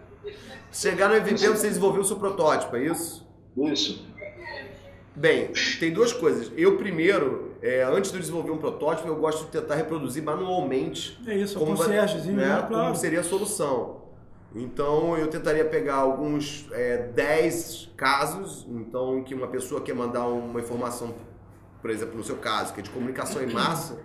[0.70, 3.26] Chegar no MVP, você desenvolveu o seu protótipo, é isso?
[3.56, 4.06] Isso.
[5.16, 5.48] Bem,
[5.80, 6.52] tem duas coisas.
[6.56, 11.18] Eu, primeiro, é, antes de eu desenvolver um protótipo, eu gosto de tentar reproduzir manualmente
[11.26, 12.56] É isso, o como, vai- né, né?
[12.62, 12.96] como Claro.
[12.96, 14.02] seria a solução.
[14.54, 20.26] Então eu tentaria pegar alguns é, 10 casos, então em que uma pessoa quer mandar
[20.28, 21.14] uma informação,
[21.80, 23.98] por exemplo, no seu caso, que é de comunicação em massa,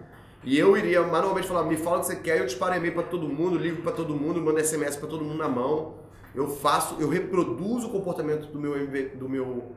[0.43, 3.04] e eu iria manualmente falar, me fala o que você quer, eu disparo e-mail para
[3.04, 5.95] todo mundo, ligo para todo mundo, mando SMS para todo mundo na mão.
[6.34, 9.74] Eu faço, eu reproduzo o comportamento do meu, MV, do meu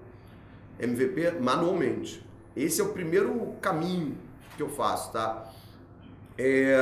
[0.79, 2.25] MVP manualmente.
[2.57, 4.17] Esse é o primeiro caminho
[4.57, 5.51] que eu faço, tá?
[6.37, 6.77] É,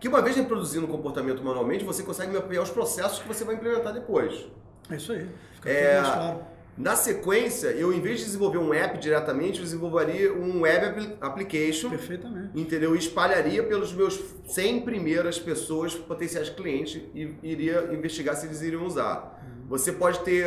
[0.00, 3.54] que uma vez reproduzindo o comportamento manualmente, você consegue mapear os processos que você vai
[3.54, 4.46] implementar depois.
[4.90, 5.28] É isso aí.
[5.54, 6.40] Fica É, claro.
[6.76, 11.16] Na sequência, eu em vez de desenvolver um app diretamente, eu desenvolveria um web appli-
[11.22, 12.50] application, Perfeitamente.
[12.54, 12.94] entendeu?
[12.94, 18.84] E espalharia pelos meus 100 primeiras pessoas, potenciais clientes, e iria investigar se eles iriam
[18.84, 19.40] usar.
[19.68, 20.46] Você pode ter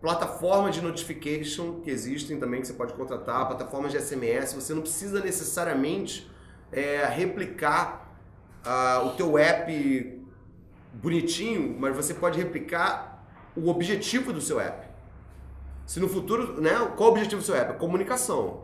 [0.00, 4.80] plataformas de notification que existem também, que você pode contratar, plataformas de SMS, você não
[4.80, 6.30] precisa necessariamente
[6.72, 8.16] é, replicar
[8.64, 10.20] ah, o teu app
[10.94, 14.88] bonitinho, mas você pode replicar o objetivo do seu app.
[15.86, 17.78] Se no futuro, né, qual o objetivo do seu app?
[17.78, 18.62] Comunicação.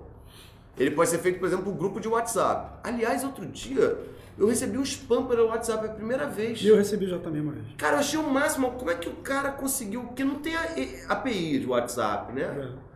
[0.78, 2.78] Ele pode ser feito, por exemplo, um grupo de WhatsApp.
[2.84, 3.98] Aliás, outro dia
[4.38, 6.60] eu recebi um spam pelo WhatsApp a primeira vez.
[6.60, 7.66] E eu recebi já também uma vez.
[7.78, 8.72] Cara, eu achei o máximo.
[8.72, 10.02] Como é que o cara conseguiu?
[10.04, 10.66] Porque não tem a
[11.08, 12.42] API de WhatsApp, né?
[12.42, 12.86] É.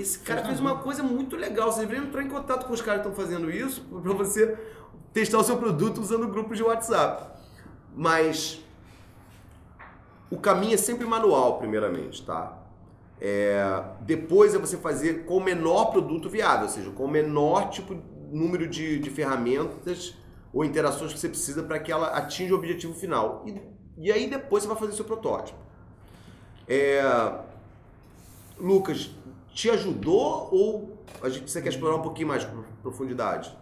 [0.00, 1.70] Esse cara Fez uma coisa muito legal.
[1.70, 4.58] Você deveria entrar em contato com os caras que estão fazendo isso para você
[5.12, 7.38] testar o seu produto usando grupos de WhatsApp.
[7.94, 8.64] Mas
[10.28, 12.56] o caminho é sempre manual, primeiramente, tá?
[13.20, 17.68] É, depois é você fazer com o menor produto viável, ou seja, com o menor
[17.68, 17.96] tipo
[18.32, 20.16] número de, de ferramentas
[20.52, 23.44] ou interações que você precisa para que ela atinja o objetivo final.
[23.46, 25.58] E, e aí depois você vai fazer seu protótipo.
[26.68, 27.02] É,
[28.58, 29.10] Lucas,
[29.52, 32.48] te ajudou ou a gente, você quer explorar um pouquinho mais de
[32.82, 33.56] profundidade?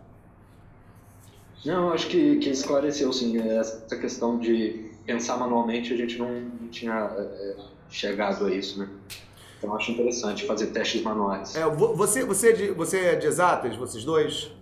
[1.65, 3.37] Não, acho que, que esclareceu, sim.
[3.39, 7.57] Essa questão de pensar manualmente, a gente não, não tinha é,
[7.91, 8.89] chegado a isso, né?
[9.59, 11.57] Então acho interessante fazer testes manuais.
[11.57, 14.53] É, vo- você, você, é de, você é de exatas, vocês dois?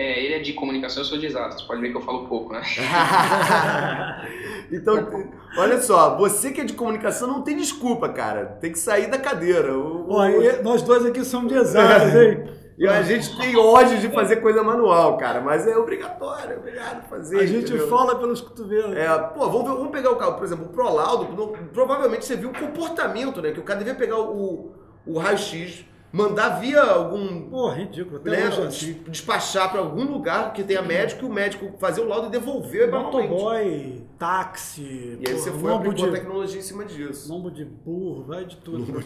[0.00, 1.60] É, ele é de comunicação, eu sou de exatas.
[1.62, 2.62] Pode ver que eu falo pouco, né?
[4.70, 5.08] então,
[5.56, 8.46] olha só, você que é de comunicação não tem desculpa, cara.
[8.60, 9.76] Tem que sair da cadeira.
[9.76, 12.58] O- o- Ó, e nós dois aqui somos de exatas, hein?
[12.78, 17.08] E a gente tem ódio de fazer coisa manual, cara, mas é obrigatório, é obrigado
[17.08, 17.40] fazer.
[17.40, 17.88] A gente entendeu?
[17.88, 18.96] fala pelos cotovelos.
[18.96, 21.26] É, pô, vamos, ver- vamos pegar o carro, por exemplo, o Prolaudo,
[21.72, 23.50] provavelmente você viu o comportamento, né?
[23.50, 24.70] Que o cara devia pegar o,
[25.04, 27.48] o raio-x, mandar via algum.
[27.50, 28.16] Pô, ridículo.
[28.16, 32.00] Até Né, hoje des- despachar para algum lugar que tenha médico e o médico fazer
[32.00, 32.90] o laudo e devolver.
[32.90, 37.30] Motoboy, táxi, E aí você foi lombo aplicou de, tecnologia em cima disso.
[37.32, 38.78] lombo de burro, vai de tudo.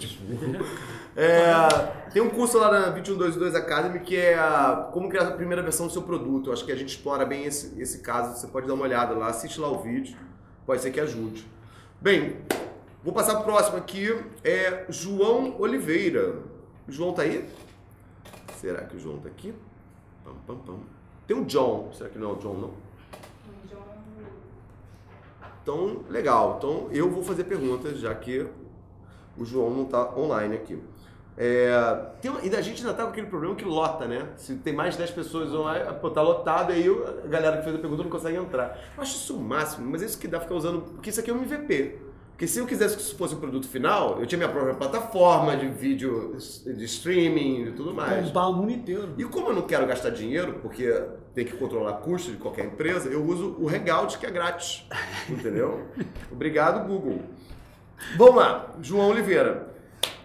[1.14, 1.52] É,
[2.12, 5.86] tem um curso lá na 21222 Academy que é a- como criar a primeira versão
[5.86, 6.48] do seu produto.
[6.48, 8.38] Eu acho que a gente explora bem esse, esse caso.
[8.40, 10.16] Você pode dar uma olhada lá, assiste lá o vídeo.
[10.64, 11.44] Pode ser que ajude.
[12.00, 12.36] Bem,
[13.04, 14.16] vou passar pro próximo aqui.
[14.42, 16.36] É João Oliveira.
[16.88, 17.48] O João tá aí?
[18.54, 19.54] Será que o João tá aqui?
[20.24, 20.78] Pam, pam, pam.
[21.26, 21.90] Tem o John.
[21.92, 22.70] Será que não é o John, não?
[25.62, 26.56] Então, legal.
[26.58, 28.46] Então, eu vou fazer perguntas, já que
[29.36, 30.82] o João não está online aqui.
[31.36, 31.72] É,
[32.20, 34.28] tem e a gente ainda tá com aquele problema que lota, né?
[34.36, 36.86] Se tem mais de 10 pessoas online, pô, tá lotado, aí
[37.24, 38.78] a galera que fez a pergunta não consegue entrar.
[38.94, 41.30] Eu acho isso o máximo, mas é isso que dá ficar usando, porque isso aqui
[41.30, 42.11] é um MVP.
[42.42, 45.56] Porque se eu quisesse que isso fosse o produto final, eu tinha minha própria plataforma
[45.56, 46.36] de vídeo,
[46.76, 48.26] de streaming e tudo mais.
[48.26, 49.14] Bombar o mundo inteiro.
[49.16, 50.92] E como eu não quero gastar dinheiro, porque
[51.32, 54.84] tem que controlar custos de qualquer empresa, eu uso o Hangout, que é grátis.
[55.30, 55.86] Entendeu?
[56.32, 57.20] Obrigado, Google.
[58.18, 59.72] Vamos lá, João Oliveira.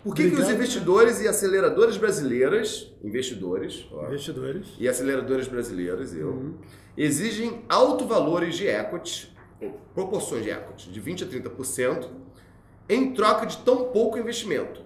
[0.03, 4.65] Por que, que os investidores e aceleradoras brasileiras, investidores, ó, Investidores.
[4.79, 6.55] e aceleradoras brasileiras, eu,
[6.97, 9.36] exigem alto valores de equity,
[9.93, 12.09] proporções de equity, de 20 a 30%,
[12.89, 14.81] em troca de tão pouco investimento.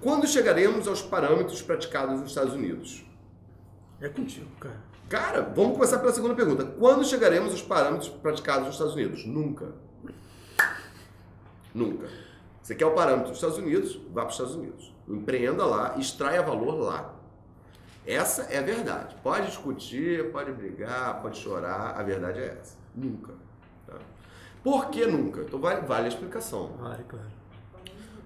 [0.00, 3.04] Quando chegaremos aos parâmetros praticados nos Estados Unidos?
[4.00, 4.82] É contigo, cara.
[5.08, 6.64] Cara, vamos começar pela segunda pergunta.
[6.64, 9.24] Quando chegaremos aos parâmetros praticados nos Estados Unidos?
[9.24, 9.72] Nunca.
[11.74, 12.08] Nunca.
[12.60, 13.94] Você quer o parâmetro dos Estados Unidos?
[14.10, 14.94] Vá para os Estados Unidos.
[15.08, 17.14] Empreenda lá, extraia valor lá.
[18.06, 19.16] Essa é a verdade.
[19.22, 21.98] Pode discutir, pode brigar, pode chorar.
[21.98, 22.76] A verdade é essa.
[22.94, 23.32] Nunca.
[24.64, 25.42] Por que nunca?
[25.42, 26.72] Então vale, vale a explicação.
[26.78, 27.26] Vale, claro.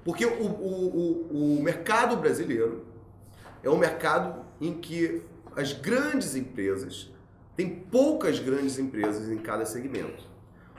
[0.04, 2.86] Porque o, o, o, o mercado brasileiro
[3.62, 5.20] é um mercado em que
[5.56, 7.10] as grandes empresas
[7.56, 10.24] tem poucas grandes empresas em cada segmento.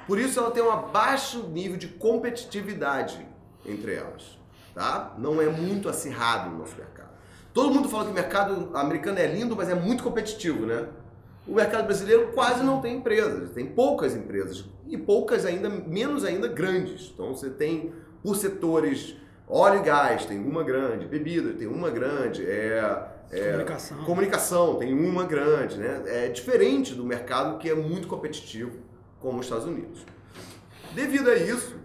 [0.08, 3.28] Por isso ela tem um baixo nível de competitividade
[3.66, 4.40] entre elas,
[4.74, 5.14] tá?
[5.18, 7.10] Não é muito acirrado o nosso mercado.
[7.54, 10.88] Todo mundo fala que o mercado americano é lindo, mas é muito competitivo, né?
[11.50, 16.48] o mercado brasileiro quase não tem empresas, tem poucas empresas e poucas ainda, menos ainda
[16.48, 17.12] grandes.
[17.14, 19.16] Então você tem por setores
[19.48, 24.04] óleo e gás, tem uma grande, bebida, tem uma grande, é, é, Comunicação.
[24.06, 26.04] comunicação, tem uma grande, né?
[26.06, 28.78] É diferente do mercado que é muito competitivo,
[29.20, 30.06] como os Estados Unidos.
[30.94, 31.76] Devido a isso,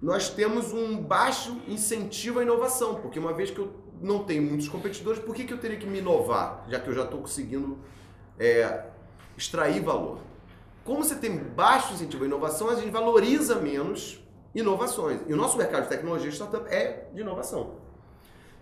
[0.00, 4.68] nós temos um baixo incentivo à inovação, porque uma vez que eu não tenho muitos
[4.68, 7.78] competidores, por que, que eu teria que me inovar, já que eu já estou conseguindo
[8.38, 8.84] é,
[9.36, 10.18] extrair valor?
[10.84, 14.22] Como você tem baixo incentivo à inovação, a gente valoriza menos
[14.54, 15.20] inovações.
[15.26, 17.76] E o nosso mercado de tecnologia de startup é de inovação.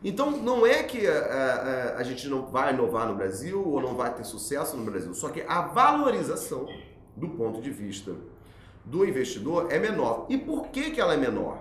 [0.05, 3.95] Então, não é que a, a- a gente não vai inovar no Brasil ou não
[3.95, 6.67] vai ter sucesso no Brasil, só que a valorização
[7.17, 8.13] do ponto de vista
[8.85, 10.27] do investidor é menor.
[10.29, 11.59] E por que, que ela é menor?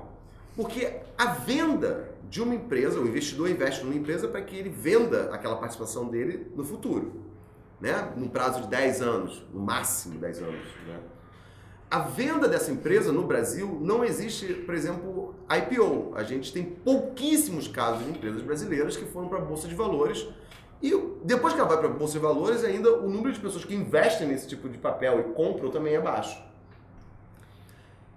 [0.56, 5.30] Porque a venda de uma empresa, o investidor investe numa empresa para que ele venda
[5.34, 7.12] aquela participação dele no futuro,
[7.82, 8.14] né?
[8.16, 10.66] num prazo de 10 anos, no máximo 10 anos.
[10.88, 11.00] Né?
[11.90, 16.14] A venda dessa empresa no Brasil não existe, por exemplo, IPO.
[16.16, 20.26] A gente tem pouquíssimos casos de empresas brasileiras que foram para a Bolsa de Valores.
[20.82, 20.92] E
[21.24, 23.76] depois que ela vai para a Bolsa de Valores, ainda o número de pessoas que
[23.76, 26.42] investem nesse tipo de papel e compram também é baixo.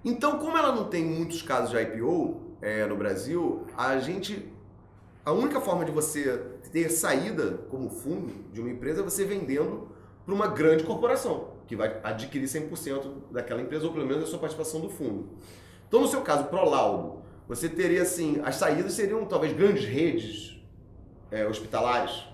[0.04, 4.52] Então, como ela não tem muitos casos de IPO é, no Brasil, a gente.
[5.24, 6.38] A única forma de você
[6.70, 9.88] ter saída como fundo de uma empresa é você vendendo
[10.24, 14.38] para uma grande corporação, que vai adquirir 100% daquela empresa, ou pelo menos a sua
[14.38, 15.30] participação do fundo.
[15.88, 20.62] Então, no seu caso, Prolaudo, você teria assim, as saídas seriam talvez grandes redes
[21.30, 22.26] é, hospitalares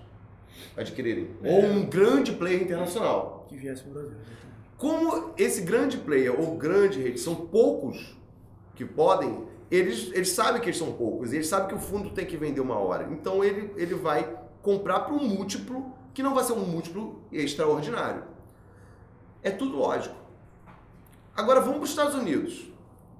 [0.75, 3.45] adquirirem, ou um grande player internacional.
[3.47, 4.17] Que viesse para o Brasil.
[4.77, 8.17] Como esse grande player ou grande rede são poucos
[8.75, 12.25] que podem, eles, eles sabem que eles são poucos, eles sabem que o fundo tem
[12.25, 13.07] que vender uma hora.
[13.11, 18.23] Então ele, ele vai comprar para um múltiplo que não vai ser um múltiplo extraordinário.
[19.41, 20.15] É tudo lógico.
[21.35, 22.69] Agora vamos para os Estados Unidos.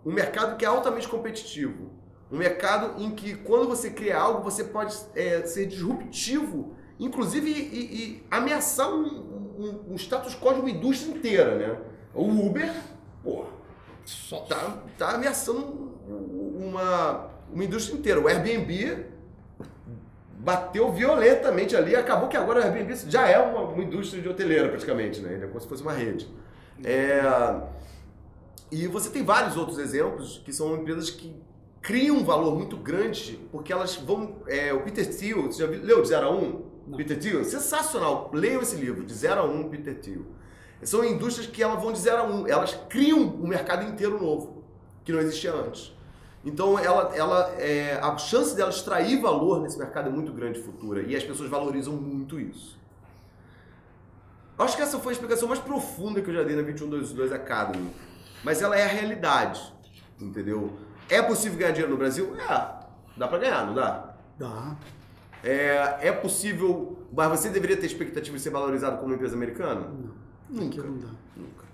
[0.06, 1.90] Um mercado que é altamente competitivo.
[2.32, 7.54] Um mercado em que quando você cria algo, você pode é, ser disruptivo, inclusive e,
[7.96, 11.80] e ameaçar um, um- um status quo de uma indústria inteira, né?
[12.14, 12.74] O Uber,
[13.24, 13.46] pô,
[14.48, 18.20] tá, tá ameaçando uma, uma indústria inteira.
[18.20, 19.06] O Airbnb
[20.40, 24.70] bateu violentamente ali, acabou que agora o Airbnb já é uma, uma indústria de hoteleira
[24.70, 25.34] praticamente, né?
[25.34, 26.28] Ele é como se fosse uma rede.
[26.84, 27.22] É,
[28.72, 31.36] e você tem vários outros exemplos que são empresas que
[31.82, 34.38] criam um valor muito grande porque elas vão.
[34.48, 36.72] é, o Peter Thiel, você já viu, leu de 0 a 1?
[36.88, 36.98] Não.
[36.98, 37.44] Peter Thiel?
[37.44, 38.32] Sensacional.
[38.34, 40.26] Leiam esse livro, de 0 a 1, Peter Thiel.
[40.84, 42.48] São indústrias que elas vão de 0 a 1.
[42.48, 44.64] Elas criam um mercado inteiro novo,
[45.04, 45.94] que não existia antes.
[46.44, 51.04] Então, ela, ela, é, a chance dela extrair valor nesse mercado é muito grande futura
[51.04, 52.80] e as pessoas valorizam muito isso.
[54.58, 57.92] Acho que essa foi a explicação mais profunda que eu já dei na 2122 Academy.
[58.44, 59.62] Mas ela é a realidade,
[60.20, 60.72] entendeu?
[61.10, 62.36] É possível ganhar dinheiro no Brasil?
[62.38, 62.82] É.
[63.18, 64.16] Dá pra ganhar, não dá?
[64.38, 64.76] Dá.
[65.44, 69.82] É, é possível, mas você deveria ter expectativa de ser valorizado como uma empresa americana?
[69.82, 70.31] Não.
[70.52, 71.08] Não dá.
[71.36, 71.66] Nunca.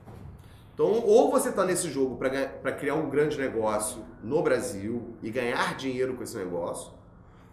[0.73, 5.75] Então, ou você está nesse jogo para criar um grande negócio no Brasil e ganhar
[5.75, 6.93] dinheiro com esse negócio,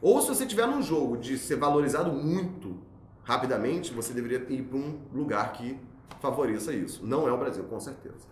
[0.02, 2.76] ou se você estiver num jogo de ser valorizado muito
[3.22, 5.78] rapidamente, você deveria ir para um lugar que
[6.20, 7.06] favoreça isso.
[7.06, 8.26] Não é o Brasil, com certeza.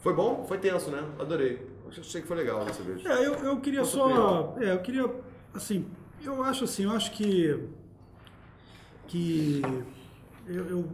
[0.00, 0.44] Foi bom?
[0.48, 1.04] Foi tenso, né?
[1.18, 1.64] Adorei.
[1.88, 3.04] Achei que foi legal dessa vez.
[3.04, 4.56] É, eu, eu queria só.
[4.60, 5.08] É, eu queria.
[5.54, 5.86] Assim,
[6.24, 7.68] eu acho assim, eu acho que.
[9.06, 9.62] Que.
[10.46, 10.88] Eu, eu,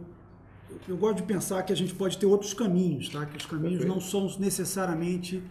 [0.87, 3.25] eu gosto de pensar que a gente pode ter outros caminhos, tá?
[3.25, 3.93] Que os caminhos Perfeito.
[3.93, 5.41] não são necessariamente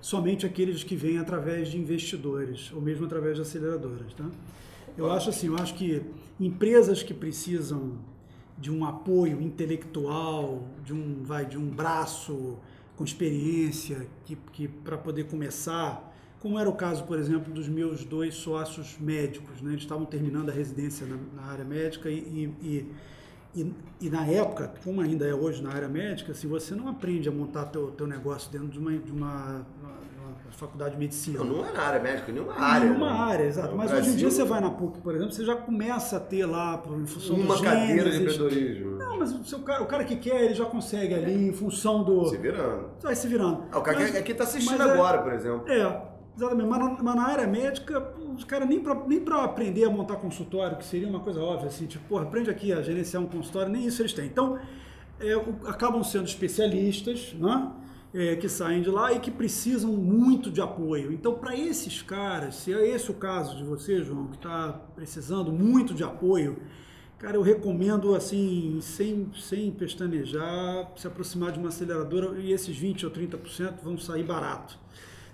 [0.00, 4.28] somente aqueles que vêm através de investidores, ou mesmo através de aceleradoras, tá?
[4.96, 6.02] Eu acho assim, eu acho que
[6.40, 7.98] empresas que precisam
[8.58, 12.56] de um apoio intelectual, de um, vai, de um braço
[12.96, 18.04] com experiência que, que para poder começar, como era o caso, por exemplo, dos meus
[18.04, 19.72] dois sócios médicos, né?
[19.72, 22.92] Eles estavam terminando a residência na, na área médica e, e, e,
[23.56, 27.28] e, e na época, como ainda é hoje na área médica, se você não aprende
[27.28, 29.96] a montar teu, teu negócio dentro de uma, de uma, uma-
[30.52, 32.86] faculdade de medicina, Não, não é na área médica, nenhuma área.
[32.88, 33.18] Nenhuma né?
[33.18, 33.72] área, exato.
[33.72, 36.16] No Mas hoje em Brasil, dia você vai na PUC, por exemplo, você já começa
[36.16, 38.90] a ter lá, em função Uma cadeira de empreendedorismo.
[38.96, 42.02] Não, mas o, seu cara, o cara que quer, ele já consegue ali, em função
[42.02, 42.24] do.
[42.30, 42.88] Se virando.
[43.02, 43.64] Vai se virando.
[43.70, 45.68] Ah, o cara Mas- que aqui está assistindo é- agora, por exemplo.
[45.70, 46.02] É,
[46.36, 46.68] exatamente.
[46.68, 50.84] Mas mas na área médica, os caras nem para nem aprender a montar consultório, que
[50.84, 54.02] seria uma coisa óbvia, assim, tipo, porra, aprende aqui a gerenciar um consultório, nem isso
[54.02, 54.26] eles têm.
[54.26, 54.58] Então,
[55.20, 55.32] é,
[55.66, 57.72] acabam sendo especialistas, né?
[58.14, 61.12] É, que saem de lá e que precisam muito de apoio.
[61.12, 65.52] Então, para esses caras, se é esse o caso de você, João, que está precisando
[65.52, 66.56] muito de apoio,
[67.18, 73.04] Cara, eu recomendo, assim, sem, sem pestanejar, se aproximar de uma aceleradora e esses 20%
[73.04, 74.78] ou 30% vão sair barato.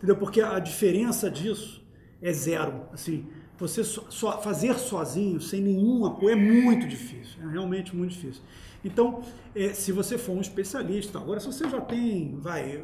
[0.03, 0.17] Entendeu?
[0.17, 1.81] Porque a diferença disso
[2.21, 2.87] é zero.
[2.93, 7.41] Assim, você só, só fazer sozinho, sem nenhum apoio, é muito difícil.
[7.41, 8.43] É realmente muito difícil.
[8.85, 9.23] Então,
[9.55, 12.83] é, se você for um especialista, agora se você já tem, vai,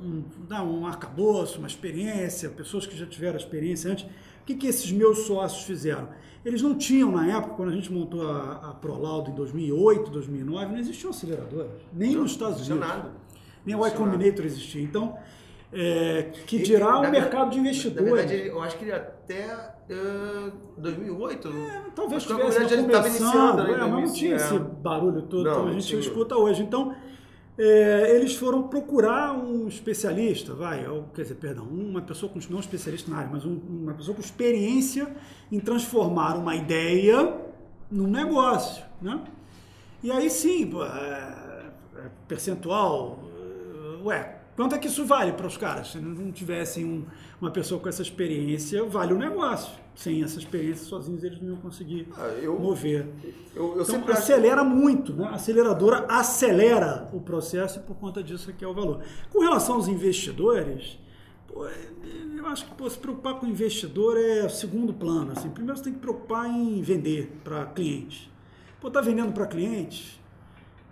[0.00, 4.68] um, dá um arcabouço, uma experiência, pessoas que já tiveram experiência antes, o que, que
[4.68, 6.08] esses meus sócios fizeram?
[6.44, 10.72] Eles não tinham, na época, quando a gente montou a, a Prolaudo em 2008, 2009,
[10.72, 12.96] não existiam aceleradoras, nem Não, nos Estados não Unidos.
[12.96, 13.12] nada.
[13.66, 13.96] Nem o Y.
[13.96, 14.80] Combinator existia.
[14.80, 15.18] Então,
[15.72, 18.12] é, que dirá na o verdade- mercado de Na investidores.
[18.12, 21.48] verdade, ele- eu acho que ele até eh, 2008.
[21.48, 24.36] É, Talvez que a tivesse comunidade começando, estava iniciando, né, é, mas não tinha 2005,
[24.36, 24.58] esse é.
[24.58, 26.62] barulho todo Não, como a gente escuta hoje.
[26.62, 26.94] Então,
[27.58, 32.56] é, eles foram procurar um especialista, vai, ou, quer dizer, perdão, uma pessoa com, não
[32.58, 35.08] um especialista na área, mas um- uma pessoa com experiência
[35.50, 37.34] em transformar uma ideia
[37.90, 39.20] num negócio, né?
[40.02, 40.88] E aí sim, pô, é,
[41.96, 43.18] é percentual,
[44.00, 45.92] é, ué, quanto é que isso vale para os caras?
[45.92, 47.04] Se não tivessem um-
[47.40, 49.72] uma pessoa com essa experiência, vale o negócio.
[49.94, 53.06] Sem essa experiência, sozinhos eles não iam conseguir Ah, eu, mover.
[53.54, 55.24] eu, eu Então, sempre acho- acelera muito, né?
[55.24, 59.00] A aceleradora acelera o processo e por conta disso aqui é o valor.
[59.32, 60.98] Com relação aos investidores,
[61.48, 61.66] pô,
[62.36, 65.32] eu acho que pô, se preocupar com o investidor é segundo plano.
[65.32, 65.48] Assim.
[65.48, 68.28] Primeiro você tem que preocupar em vender para clientes.
[68.78, 70.19] Pô, tá vendendo para clientes?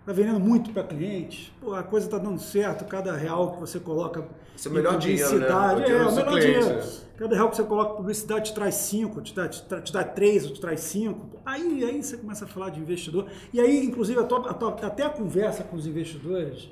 [0.08, 1.52] Tá vendendo muito para clientes?
[1.60, 4.94] Pô, a coisa tá dando certo, cada real que você coloca Esse é o melhor
[4.94, 5.46] em dinheiro, né?
[5.46, 6.76] publicidade, O é, do o melhor cliente, dinheiro.
[6.78, 6.92] né?
[7.18, 10.02] Cada real que você coloca em publicidade te traz 5, te dá, te, te dá
[10.04, 11.26] 3, ou te traz 5.
[11.44, 13.26] Aí, aí você começa a falar de investidor.
[13.52, 16.70] E aí, inclusive, a tua- a tua- até a conversa com os investidores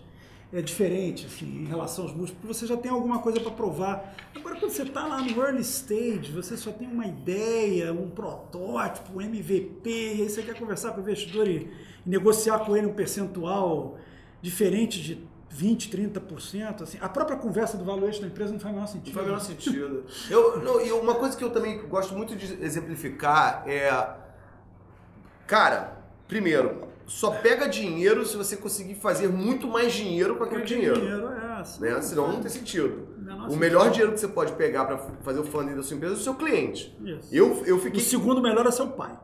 [0.51, 4.15] é diferente assim, em relação aos múltiplos, porque você já tem alguma coisa para provar.
[4.35, 9.19] Agora, quando você está lá no early stage, você só tem uma ideia, um protótipo,
[9.19, 11.69] um MVP, e aí você quer conversar com o investidor e,
[12.07, 13.99] e negociar com ele um percentual
[14.41, 16.83] diferente de 20, 30%.
[16.83, 19.07] Assim, a própria conversa do valuation da empresa não faz o menor sentido.
[19.07, 20.05] Não faz o menor sentido.
[20.31, 23.91] Eu, não, e uma coisa que eu também gosto muito de exemplificar é.
[25.47, 31.01] Cara, primeiro, só pega dinheiro se você conseguir fazer muito mais dinheiro com aquele dinheiro.
[31.01, 31.47] dinheiro é.
[31.81, 32.03] Né?
[32.03, 33.07] Senão não tem sentido.
[33.49, 36.19] O melhor dinheiro que você pode pegar para fazer o funding da sua empresa é
[36.19, 36.97] o seu cliente.
[37.03, 37.29] Isso.
[37.35, 38.01] Eu, eu O fiquei.
[38.01, 39.17] segundo melhor é seu pai.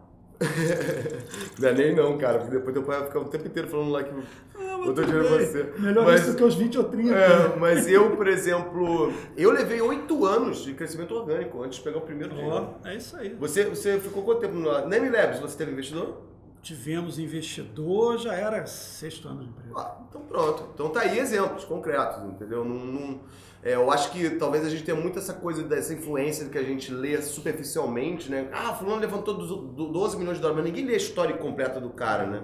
[1.59, 3.91] Não é nem não, cara, porque depois teu pai vai ficar o tempo inteiro falando
[3.91, 5.73] lá que eu tô dinheiro pra você.
[5.79, 7.15] Melhor Mas- isso que os 20 ou 30.
[7.15, 11.99] É, mas eu, por exemplo, eu levei oito anos de crescimento orgânico antes de pegar
[11.99, 12.69] o primeiro dinheiro.
[12.85, 13.35] É isso aí.
[13.39, 15.39] Você, você ficou quanto tempo no Name Labs?
[15.41, 16.23] Você teve investidor?
[16.63, 19.73] Tivemos investidor, já era sexto ano de empresa.
[19.77, 20.69] Ah, então pronto.
[20.75, 22.65] Então tá aí exemplos concretos, entendeu?
[22.65, 23.21] Não, não-
[23.63, 26.63] é, eu acho que talvez a gente tenha muito essa coisa dessa influência que a
[26.63, 28.49] gente lê superficialmente, né?
[28.53, 31.81] Ah, fulano levantou do- do 12 milhões de dólares, mas ninguém lê a história completa
[31.81, 32.43] do cara, né?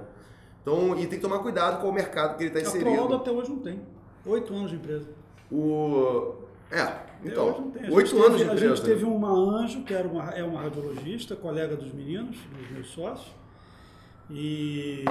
[0.63, 3.15] Então, e tem que tomar cuidado com o mercado que ele está A Prolaudo inserido.
[3.17, 3.81] até hoje não tem.
[4.27, 5.07] Oito anos de empresa.
[5.51, 6.35] O...
[6.71, 6.93] É,
[7.25, 7.73] então.
[7.89, 8.77] A oito anos de A empresa.
[8.77, 12.89] gente teve uma anjo, que era uma, é uma radiologista, colega dos meninos, dos meus
[12.91, 13.35] sócios,
[14.31, 15.05] e,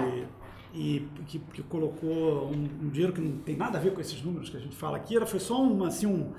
[0.73, 4.21] e que, que colocou um, um dinheiro que não tem nada a ver com esses
[4.21, 6.31] números que a gente fala aqui, ela foi só um, assim, um,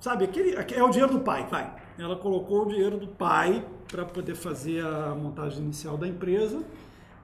[0.00, 1.74] sabe, aquele, aque- é o dinheiro do pai, vai.
[1.98, 6.62] Ela colocou o dinheiro do pai para poder fazer a montagem inicial da empresa,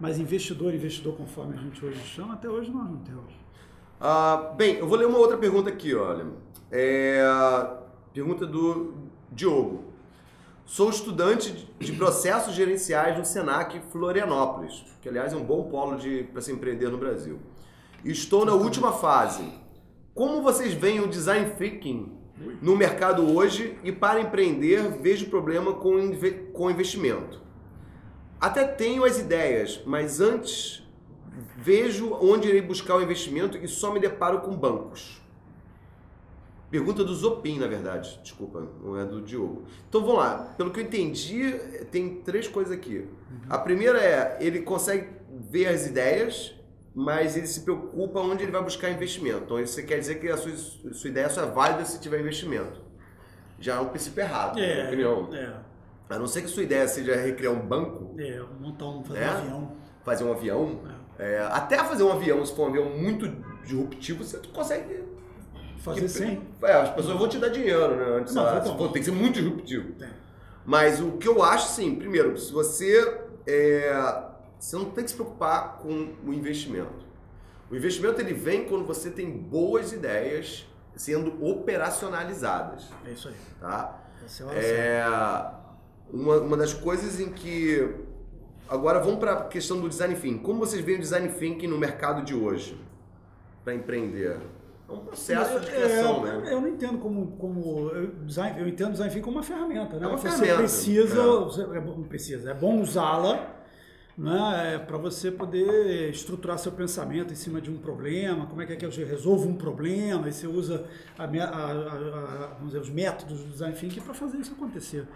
[0.00, 3.32] mas investidor, investidor conforme a gente hoje chama, até hoje nós não temos.
[4.00, 6.26] Ah, bem, eu vou ler uma outra pergunta aqui, olha.
[6.70, 7.22] É,
[8.12, 8.94] pergunta do
[9.32, 9.84] Diogo.
[10.68, 15.96] Sou estudante de processos gerenciais no Senac Florianópolis, que aliás é um bom polo
[16.31, 17.40] para se empreender no Brasil.
[18.04, 19.50] Estou na última fase.
[20.14, 22.12] Como vocês veem o design thinking
[22.61, 27.40] no mercado hoje e para empreender vejo problema com, inve- com investimento?
[28.38, 30.87] Até tenho as ideias, mas antes
[31.57, 35.22] vejo onde irei buscar o investimento e só me deparo com bancos.
[36.70, 38.20] Pergunta do Zopim, na verdade.
[38.22, 39.64] Desculpa, não é do Diogo.
[39.88, 40.54] Então vamos lá.
[40.57, 41.52] Pelo que eu entendi,
[41.90, 43.07] tem três coisas aqui.
[43.48, 45.09] A primeira é, ele consegue
[45.50, 46.54] ver as ideias,
[46.94, 49.42] mas ele se preocupa onde ele vai buscar investimento.
[49.44, 50.52] Então isso quer dizer que a sua,
[50.92, 52.81] sua ideia só é válida se tiver investimento.
[53.59, 55.34] Já é um princípio errado, na minha opinião.
[55.34, 55.53] é,
[56.11, 59.26] A não ser que sua ideia seja recriar um banco, é, montar um, fazer É?
[59.30, 59.72] um avião.
[60.05, 60.80] fazer um avião,
[61.18, 63.26] é, até fazer um avião, se for um avião muito
[63.64, 65.07] disruptivo, você consegue.
[65.79, 66.43] Fazer que- sem.
[66.62, 68.18] É, as pessoas vão te dar dinheiro, né?
[68.20, 68.76] Antes, Não, ah, então.
[68.76, 69.93] for, tem que ser muito disruptivo.
[69.93, 70.09] Tem.
[70.64, 73.20] Mas o que eu acho, sim, primeiro, se você.
[73.47, 74.24] é,
[74.59, 77.07] você não tem que se preocupar com o investimento.
[77.70, 80.66] O investimento ele vem quando você tem boas ideias
[80.97, 83.35] sendo operacionalizadas, É isso aí.
[83.61, 84.01] tá?
[84.24, 85.55] Essa é a.
[86.11, 87.95] É uma, uma das coisas em que
[88.68, 90.39] agora vamos para a questão do design thinking.
[90.43, 92.79] Como vocês veem o design thinking no mercado de hoje
[93.62, 94.39] para empreender?
[94.89, 96.53] É um processo de criação, É, né?
[96.53, 100.05] Eu não entendo como, como eu, design, eu entendo design thinking como uma ferramenta, né?
[100.07, 101.24] É uma você ferramenta, precisa, é.
[101.26, 103.55] você- é bom, precisa, é bom usá-la,
[104.16, 104.82] né?
[104.86, 108.76] para você poder estruturar seu pensamento em cima de um problema, como é que é
[108.76, 110.84] que eu resolvo um problema, e você usa
[111.18, 115.07] a a- a- dizer, os métodos do design thinking para fazer isso acontecer.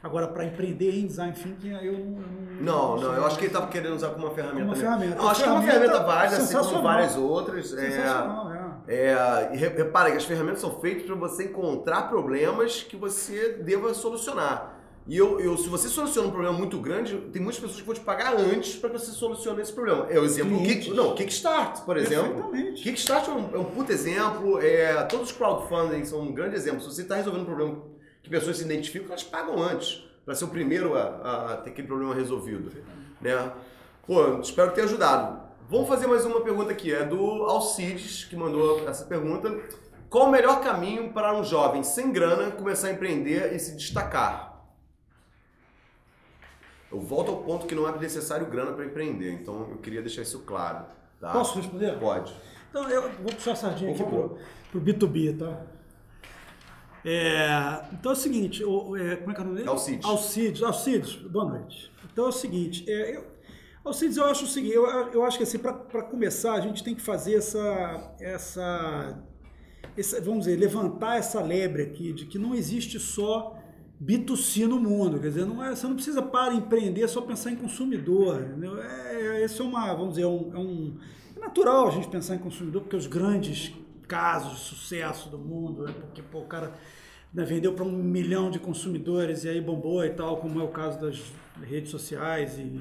[0.00, 2.18] Agora, para empreender em design thinking, eu não.
[2.60, 4.60] Não, não, eu acho que ele estava querendo usar como uma ferramenta.
[4.60, 4.88] Como uma mesmo.
[4.88, 5.16] ferramenta.
[5.22, 7.72] Não, acho que é uma Ferramenta válida, assim como várias outras.
[7.74, 8.52] É, Sensacional,
[8.88, 9.50] é.
[9.52, 14.76] Re- repara que as ferramentas são feitas para você encontrar problemas que você deva solucionar.
[15.06, 17.94] E eu, eu, se você soluciona um problema muito grande, tem muitas pessoas que vão
[17.94, 20.06] te pagar antes para que você solucione esse problema.
[20.10, 20.62] É o exemplo.
[20.62, 22.50] Kick, não, Kickstart, por exemplo.
[22.74, 24.60] Kickstart é um, é um puto exemplo.
[24.60, 26.82] É, todos os crowdfunding são um grande exemplo.
[26.82, 27.78] Se você está resolvendo um problema
[28.22, 31.88] que pessoas se identificam, elas pagam antes para ser o primeiro a, a ter aquele
[31.88, 32.70] problema resolvido.
[33.18, 33.50] Né?
[34.06, 35.47] Pô, espero ter ajudado.
[35.70, 36.94] Vamos fazer mais uma pergunta aqui.
[36.94, 39.54] É do Alcides, que mandou essa pergunta.
[40.08, 44.64] Qual o melhor caminho para um jovem sem grana começar a empreender e se destacar?
[46.90, 50.22] Eu volto ao ponto que não é necessário grana para empreender, então eu queria deixar
[50.22, 50.86] isso claro.
[51.20, 51.32] Tá?
[51.32, 51.98] Posso responder?
[51.98, 52.34] Pode.
[52.70, 54.38] Então, eu vou puxar a sardinha aqui pro,
[54.70, 55.66] pro B2B, tá?
[57.04, 59.68] É, então é o seguinte, o, é, como é que é o nome dele?
[59.68, 60.06] Alcides.
[60.06, 61.92] Alcides, Alcides, boa noite.
[62.10, 63.37] Então é o seguinte, é, eu,
[63.88, 66.94] Alcides, eu acho o seguinte, eu, eu acho que assim, para começar, a gente tem
[66.94, 69.22] que fazer essa, essa,
[69.96, 73.56] essa, vamos dizer, levantar essa lebre aqui de que não existe só
[74.02, 77.56] B2C no mundo, quer dizer, não é, você não precisa para empreender só pensar em
[77.56, 78.80] consumidor, entendeu?
[78.80, 80.96] É, esse é uma, vamos dizer, é um, é um
[81.36, 83.72] é natural a gente pensar em consumidor, porque os grandes
[84.06, 86.72] casos de sucesso do mundo, né, porque pô, o cara
[87.32, 90.68] né, vendeu para um milhão de consumidores e aí bombou e tal, como é o
[90.68, 91.22] caso das
[91.62, 92.80] redes sociais e,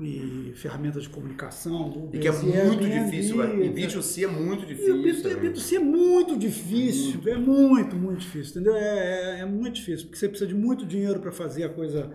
[0.00, 2.10] e- e ferramentas de comunicação.
[2.12, 3.64] E que é Airbnb, muito difícil, etc.
[3.64, 4.96] e B2C é muito E o difícil.
[5.02, 5.50] B2C, também.
[5.52, 8.76] B2C é muito difícil, é muito, muito difícil, entendeu?
[8.76, 12.10] É, é- é muito difícil, porque você precisa de muito dinheiro para fazer a coisa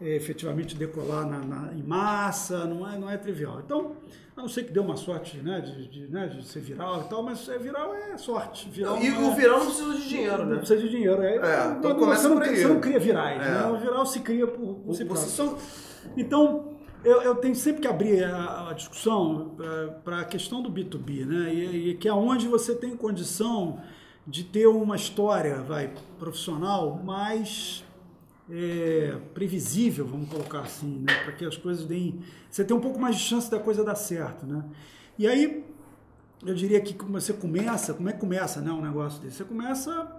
[0.00, 3.62] é, efetivamente decolar na, na- em massa, não é, não é trivial.
[3.64, 3.92] Então,
[4.36, 7.08] a não ser que dê uma sorte né, de, de, né, de ser viral e
[7.08, 8.68] tal, mas é, viral é sorte.
[8.68, 10.56] Viral E não o é- viral não precisa de dinheiro, não né?
[10.58, 11.22] precisa de dinheiro.
[11.22, 13.50] É, É, então não- começa você, não, você não cria virais, É.
[13.50, 13.66] né?
[13.70, 15.58] O viral se cria por, por si Por si próprio.
[16.16, 16.73] Então,
[17.04, 19.54] eu, eu tenho sempre que abrir a, a discussão
[20.02, 21.54] para a questão do B2B, né?
[21.54, 23.80] E, e que é onde você tem condição
[24.26, 27.84] de ter uma história, vai, profissional mais
[28.50, 31.14] é, previsível, vamos colocar assim, né?
[31.24, 32.20] Para que as coisas deem...
[32.50, 34.64] Você tem um pouco mais de chance da coisa dar certo, né?
[35.18, 35.64] E aí,
[36.44, 39.36] eu diria que você começa, como é que começa né, um negócio desse?
[39.36, 40.10] Você começa.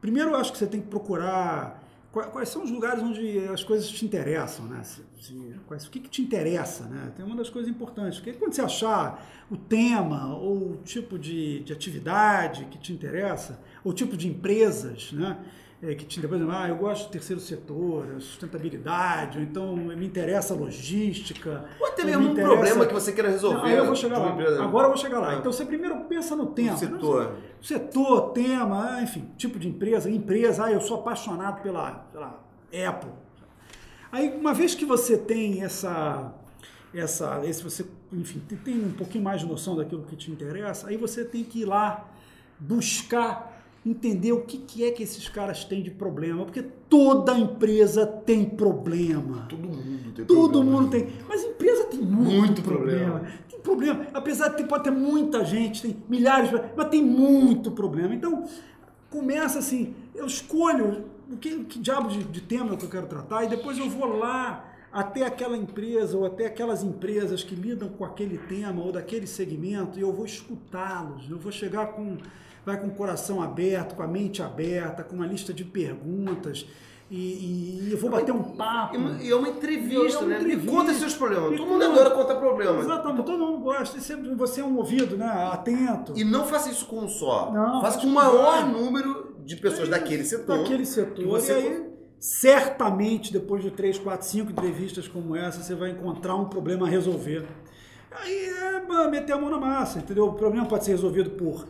[0.00, 1.79] Primeiro, eu acho que você tem que procurar
[2.12, 4.82] quais são os lugares onde as coisas te interessam, né?
[4.82, 7.12] Se- se- quais- o que, que te interessa, né?
[7.16, 11.60] Tem uma das coisas importantes, porque quando você achar o tema ou o tipo de,
[11.60, 15.36] de atividade que te interessa, ou o tipo de empresas, né?
[15.82, 20.04] É, que te, por exemplo, ah, eu gosto do terceiro setor, sustentabilidade, ou então me
[20.06, 21.64] interessa logística.
[21.80, 23.60] Ou até ou mesmo me um interessa- problema que você queira resolver.
[23.62, 24.32] não, eu vou chegar lá.
[24.32, 24.62] empresa.
[24.62, 25.30] Agora eu vou chegar lá.
[25.30, 25.34] Ah.
[25.36, 26.74] Então você primeiro pensa no tema.
[26.74, 27.30] O setor.
[27.30, 27.36] né?
[27.62, 32.40] Setor, tema, ah, enfim, tipo de empresa, empresa, ah, eu sou apaixonado pela, pela
[32.88, 33.10] Apple.
[34.12, 36.32] Aí, uma vez que você tem essa,
[36.92, 40.96] essa, esse você, enfim, tem um pouquinho mais de noção daquilo que te interessa, aí
[40.96, 42.08] você tem que ir lá
[42.58, 43.49] buscar
[43.84, 48.44] entender o que, que é que esses caras têm de problema, porque toda empresa tem
[48.44, 49.46] problema.
[49.48, 50.80] Todo mundo tem Todo problema.
[50.80, 51.08] mundo tem.
[51.28, 53.10] Mas empresa tem muito, Muito problema.
[53.20, 53.38] problema.
[53.48, 54.06] Tem problema.
[54.12, 58.14] Apesar de ter, pode ter muita gente, tem milhares, de- mas tem muito problema.
[58.14, 58.44] Então,
[59.08, 63.44] começa assim, eu escolho o que, que diabo de, de tema que eu quero tratar
[63.44, 68.04] e depois eu vou lá até aquela empresa ou até aquelas empresas que lidam com
[68.04, 71.30] aquele tema ou daquele segmento e eu vou escutá-los.
[71.30, 72.16] Eu vou chegar com
[72.64, 76.66] vai com o coração aberto, com a mente aberta, com uma lista de perguntas
[77.10, 78.94] e, e- eu vou bater um papo.
[78.94, 80.36] E uma- é uma entrevista, É uma né?
[80.40, 80.70] entrevista.
[80.70, 81.50] Me conta seus problemas.
[81.50, 82.84] Me Todo mundo adora contar problemas.
[82.84, 83.98] Exatamente, todo mundo gosta.
[83.98, 85.26] E sempre você é um ouvido, né?
[85.52, 86.12] Atento.
[86.16, 87.50] E não faça isso com um só.
[87.52, 90.58] Não, faça com o maior número de pessoas daquele setor.
[90.58, 91.26] daquele setor.
[91.26, 91.90] você e aí,
[92.20, 96.90] certamente, depois de três, quatro, cinco entrevistas como essa, você vai encontrar um problema a
[96.90, 97.44] resolver.
[98.12, 100.26] Aí é meter a mão na massa, entendeu?
[100.26, 101.66] O problema pode ser resolvido por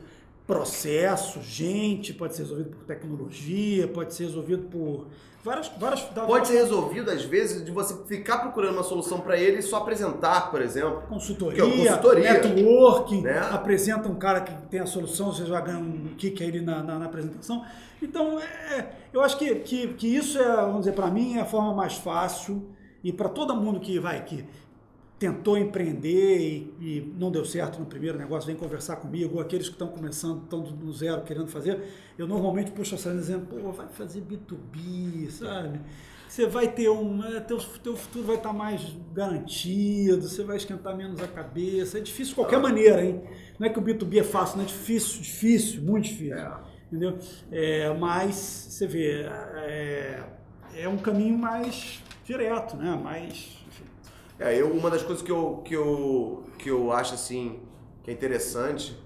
[0.50, 5.06] processo, gente, pode ser resolvido por tecnologia, pode ser resolvido por
[5.44, 5.68] várias.
[5.78, 9.62] várias Pode ser resolvido, às vezes, de você ficar procurando uma solução para ele e
[9.62, 11.02] só apresentar, por exemplo.
[11.08, 12.32] Consultoria, Que é consultoria.
[12.32, 13.38] networking, Né?
[13.38, 16.98] apresenta um cara que tem a solução, você já ganha um kick aí na, na,
[16.98, 17.64] na apresentação.
[18.02, 21.44] Então, é, eu acho que, que, que isso é, vamos dizer, para mim, é a
[21.44, 22.70] forma mais fácil
[23.04, 24.44] e para todo mundo que vai que
[25.20, 29.68] tentou empreender e, e não deu certo no primeiro negócio, vem conversar comigo, ou aqueles
[29.68, 31.78] que estão começando, estão no zero querendo fazer,
[32.16, 35.78] eu normalmente puxo a saída dizendo, pô, vai fazer B2B, sabe?
[36.26, 37.22] Você vai ter um.
[37.24, 41.98] é, Teu, teu futuro vai estar mais garantido, você vai esquentar menos a cabeça.
[41.98, 43.20] É difícil de qualquer maneira, hein?
[43.58, 46.36] Não é que o B2B é fácil, não é difícil, difícil, muito difícil.
[46.36, 46.60] É.
[46.86, 47.18] Entendeu?
[47.50, 49.22] É, mas você vê,
[49.56, 50.22] é,
[50.76, 52.94] é um caminho mais direto, né?
[52.96, 53.59] Mais.
[54.40, 57.60] É, eu, uma das coisas que eu, que, eu, que eu acho assim
[58.02, 58.98] que é interessante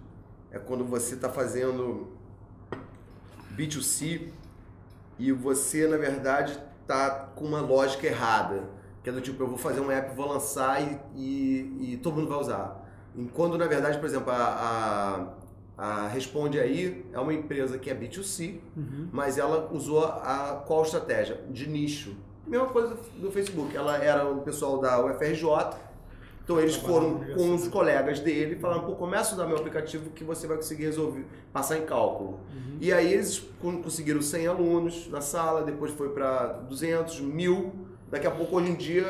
[0.52, 2.12] é quando você está fazendo
[3.56, 4.28] B2C
[5.18, 6.56] e você, na verdade,
[6.86, 8.62] tá com uma lógica errada.
[9.02, 12.14] Que é do tipo, eu vou fazer um app, vou lançar e, e, e todo
[12.14, 12.88] mundo vai usar.
[13.16, 15.34] E quando, na verdade, por exemplo, a,
[15.76, 18.60] a, a Responde Aí é uma empresa que é B2C,
[19.12, 21.40] mas ela usou a qual estratégia?
[21.50, 22.16] De nicho.
[22.46, 23.76] Mesma coisa do Facebook.
[23.76, 25.46] Ela era o pessoal da UFRJ,
[26.44, 30.10] então eles foram com os colegas dele e falaram, pô, começa a usar meu aplicativo
[30.10, 32.40] que você vai conseguir resolver, passar em cálculo.
[32.80, 37.72] E aí eles con- conseguiram 100 alunos na sala, depois foi para 200, 1000.
[38.10, 39.06] Daqui a pouco, hoje em dia,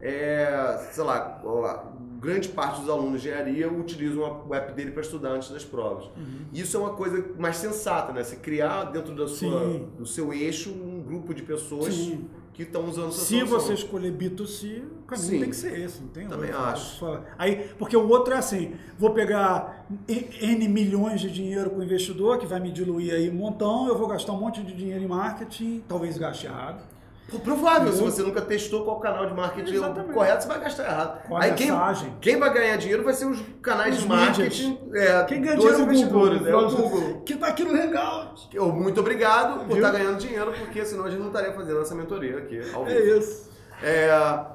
[0.00, 1.78] é, sei lá, ó,
[2.20, 6.08] grande parte dos alunos de engenharia utilizam o app dele para estudar antes das provas.
[6.52, 8.22] Isso é uma coisa mais sensata, né?
[8.24, 9.88] Você criar dentro da sua, Sim.
[9.98, 12.26] do seu eixo um grupo de pessoas Sim.
[12.52, 13.60] que estão usando sua Se solução.
[13.60, 15.40] você escolher B2C, o caminho Sim.
[15.40, 16.64] tem que ser esse, não tem Também outro.
[16.66, 17.18] acho.
[17.38, 22.38] Aí, porque o outro é assim, vou pegar N milhões de dinheiro com o investidor,
[22.38, 25.08] que vai me diluir aí um montão, eu vou gastar um monte de dinheiro em
[25.08, 26.82] marketing, talvez gaste errado.
[27.28, 28.12] Pô, Provável, se Entendeu?
[28.12, 30.12] você nunca testou qual canal de marketing é o Exatamente.
[30.14, 31.20] correto, você vai gastar errado.
[31.34, 32.16] A Aí quem, mensagem.
[32.20, 34.78] quem vai ganhar dinheiro vai ser os canais Os de marketing.
[34.94, 37.20] É, Quem ganha dinheiro é o investidores, Google, é o Google.
[37.22, 38.48] que tá aqui no Hangout.
[38.54, 39.76] Eu, muito obrigado por Viu?
[39.78, 42.60] estar ganhando dinheiro, porque senão a gente não estaria fazendo essa mentoria aqui.
[42.86, 43.50] É isso.
[43.82, 44.46] É,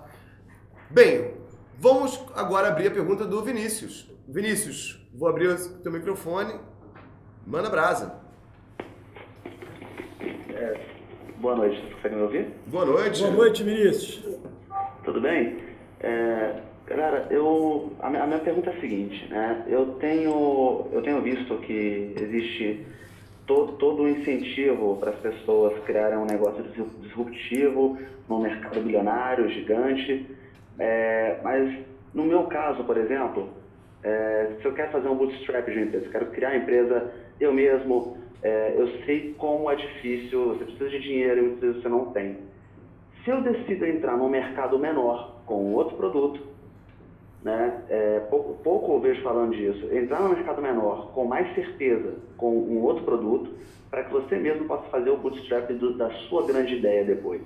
[0.89, 1.34] Bem,
[1.78, 4.09] vamos agora abrir a pergunta do Vinícius.
[4.28, 6.53] Vinícius, vou abrir o teu microfone.
[7.45, 8.15] Manda brasa.
[11.41, 12.47] Boa noite, vocês conseguem me ouvir?
[12.67, 13.21] Boa noite.
[13.23, 14.23] Boa noite, Vinícius.
[15.03, 15.57] Tudo bem?
[15.99, 19.63] É, galera, eu, a, minha, a minha pergunta é a seguinte, né?
[19.67, 22.85] Eu tenho, eu tenho visto que existe
[23.47, 27.97] todo, todo um incentivo para as pessoas criarem um negócio dis- disruptivo
[28.29, 30.27] num mercado bilionário, gigante,
[30.77, 31.75] é, mas
[32.13, 33.49] no meu caso, por exemplo,
[34.03, 37.11] é, se eu quero fazer um bootstrap de uma empresa, eu quero criar a empresa
[37.39, 41.81] eu mesmo, é, eu sei como é difícil, você precisa de dinheiro e muitas vezes
[41.83, 42.37] você não tem.
[43.23, 46.41] Se eu decido entrar num mercado menor com outro produto,
[47.43, 52.15] né, é, pouco, pouco eu vejo falando disso, entrar num mercado menor com mais certeza
[52.37, 53.51] com um outro produto,
[53.89, 57.41] para que você mesmo possa fazer o bootstrap do- da sua grande ideia depois.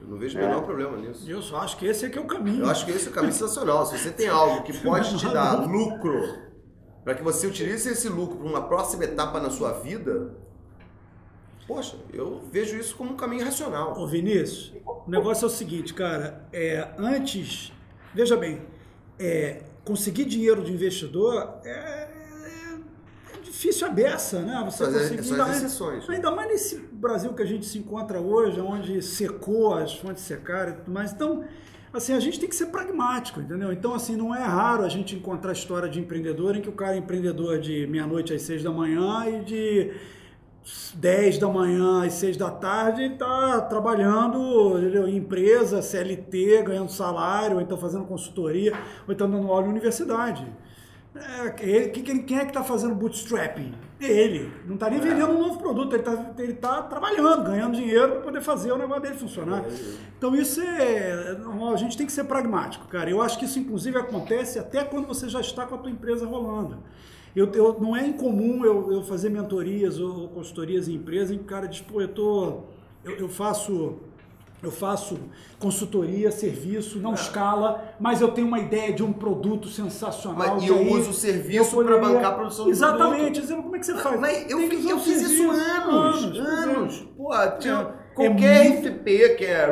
[0.00, 0.46] Eu não vejo o É.
[0.48, 1.30] menor problema nisso.
[1.30, 2.64] Eu só acho que esse é que é o caminho.
[2.64, 3.86] Eu acho que esse é o caminho sensacional.
[3.86, 6.20] Se você tem algo que pode te dar lucro,
[7.06, 10.34] para que você utilize esse lucro para uma próxima etapa na sua vida,
[11.64, 13.96] poxa, eu vejo isso como um caminho racional.
[13.96, 17.72] Ô Vinícius, o negócio é o seguinte, cara, é, antes,
[18.12, 18.60] veja bem,
[19.20, 22.76] é, conseguir dinheiro de investidor é, é-
[23.36, 24.60] é difícil a beça, né?
[24.64, 26.10] Você as- conseguir, ainda- exceções.
[26.10, 30.72] Ainda mais nesse Brasil que a gente se encontra hoje, onde secou as fontes secaram
[30.72, 31.12] e tudo mais.
[31.12, 31.44] Então,
[31.96, 33.72] assim, a gente tem que ser pragmático, entendeu?
[33.72, 36.94] Então, assim, não é raro a gente encontrar história de empreendedor em que o cara
[36.94, 39.90] é empreendedor de meia-noite às seis da manhã e de
[40.94, 45.06] 10 da manhã às 6 da tarde está trabalhando entendeu?
[45.06, 48.72] em empresa, CLT, ganhando salário, ou então fazendo consultoria,
[49.06, 50.44] ou então dando aula em universidade.
[51.18, 53.72] É, ele- que- que- quem é que está fazendo bootstrapping?
[54.00, 54.52] Ele.
[54.66, 58.20] Não está nem vendendo um novo produto, ele está ele tá trabalhando, ganhando dinheiro para
[58.20, 59.64] poder fazer o negócio dele funcionar.
[60.18, 61.36] Então isso é.
[61.72, 63.08] A gente tem que ser pragmático, cara.
[63.08, 66.26] Eu acho que isso, inclusive, acontece até quando você já está com a tua empresa
[66.26, 66.78] rolando.
[67.34, 71.44] Eu, eu- não é incomum eu, eu fazer mentorias ou, consultorias em empresas em que
[71.44, 72.60] o cara diz, pô, eu, tô,
[73.04, 73.96] eu, eu faço.
[74.66, 75.16] Eu faço
[75.60, 80.54] consultoria, serviço, não escala, mas eu tenho uma ideia de um produto sensacional.
[80.56, 83.16] Mas- e eu aí uso o serviço eu pra bancar a produção do Exatamente.
[83.20, 83.40] produto.
[83.40, 84.20] Dizendo, como é que você faz?
[84.20, 86.40] Mas eu, fiz- eu fiz isso anos, é.
[86.40, 87.08] anos.
[87.16, 89.66] Pô, tinha É, qualquer é muito- RFP, que é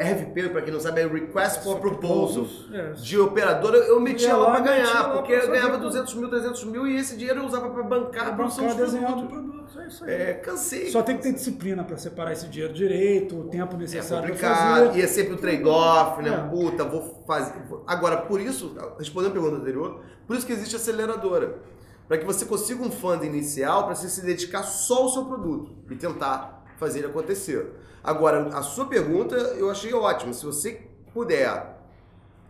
[0.00, 2.92] RFP, pra quem não sabe, é Request for Proposal, É.
[2.92, 5.82] de operadora, eu metia Ia lá metia ganhar, lá porque eu ganhava tudo.
[5.84, 8.94] 200 mil, 300 mil, e esse dinheiro eu usava pra bancar a produção produtos.
[9.28, 10.10] produtos, é isso aí.
[10.14, 10.86] É, cansei.
[10.90, 14.32] Só tem que ter disciplina para separar esse dinheiro direito, o tempo É necessário para
[14.32, 14.98] complicado, fazer.
[14.98, 16.30] e é sempre o trade-off, né?
[16.30, 16.48] É.
[16.50, 17.52] Puta, vou fazer.
[17.86, 21.58] Agora, por isso, respondendo a pergunta anterior, por isso que existe aceleradora.
[22.08, 25.72] Para que você consiga um fundo inicial para você se dedicar só ao seu produto
[25.90, 27.72] e tentar fazer ele acontecer.
[28.02, 30.32] Agora, a sua pergunta eu achei ótima.
[30.32, 30.82] Se você
[31.12, 31.74] puder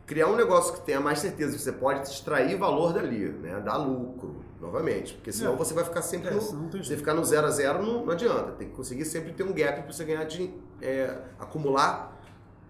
[0.06, 3.60] criar um negócio que tenha mais certeza que você pode extrair valor dali, né?
[3.60, 5.14] Dar lucro, novamente.
[5.14, 5.56] Porque senão É.
[5.56, 8.52] você vai ficar sempre É, no, você ficar no zero a zero não, não adianta.
[8.52, 12.20] Tem que conseguir sempre ter um gap para você ganhar de é, acumular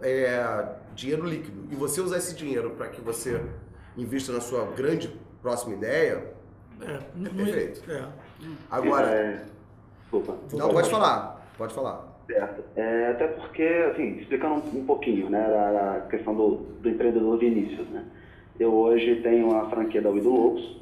[0.01, 1.67] é, dinheiro líquido.
[1.73, 3.43] E você usar esse dinheiro para que você
[3.97, 5.09] invista na sua grande
[5.43, 6.33] próxima ideia,
[6.81, 6.99] É,
[7.31, 7.91] perfeito.
[7.91, 8.05] É.
[8.71, 9.07] agora.
[9.09, 9.45] É,
[10.03, 10.37] desculpa.
[10.53, 11.34] Não, pode falar.
[11.57, 12.15] Pode falar.
[12.27, 12.65] Certo.
[12.77, 18.05] É, até porque, assim, explicando um, pouquinho, né, da, questão do, do empreendedor Vinícius, né.
[18.59, 20.81] Eu hoje tenho a franquia da Uido Loucos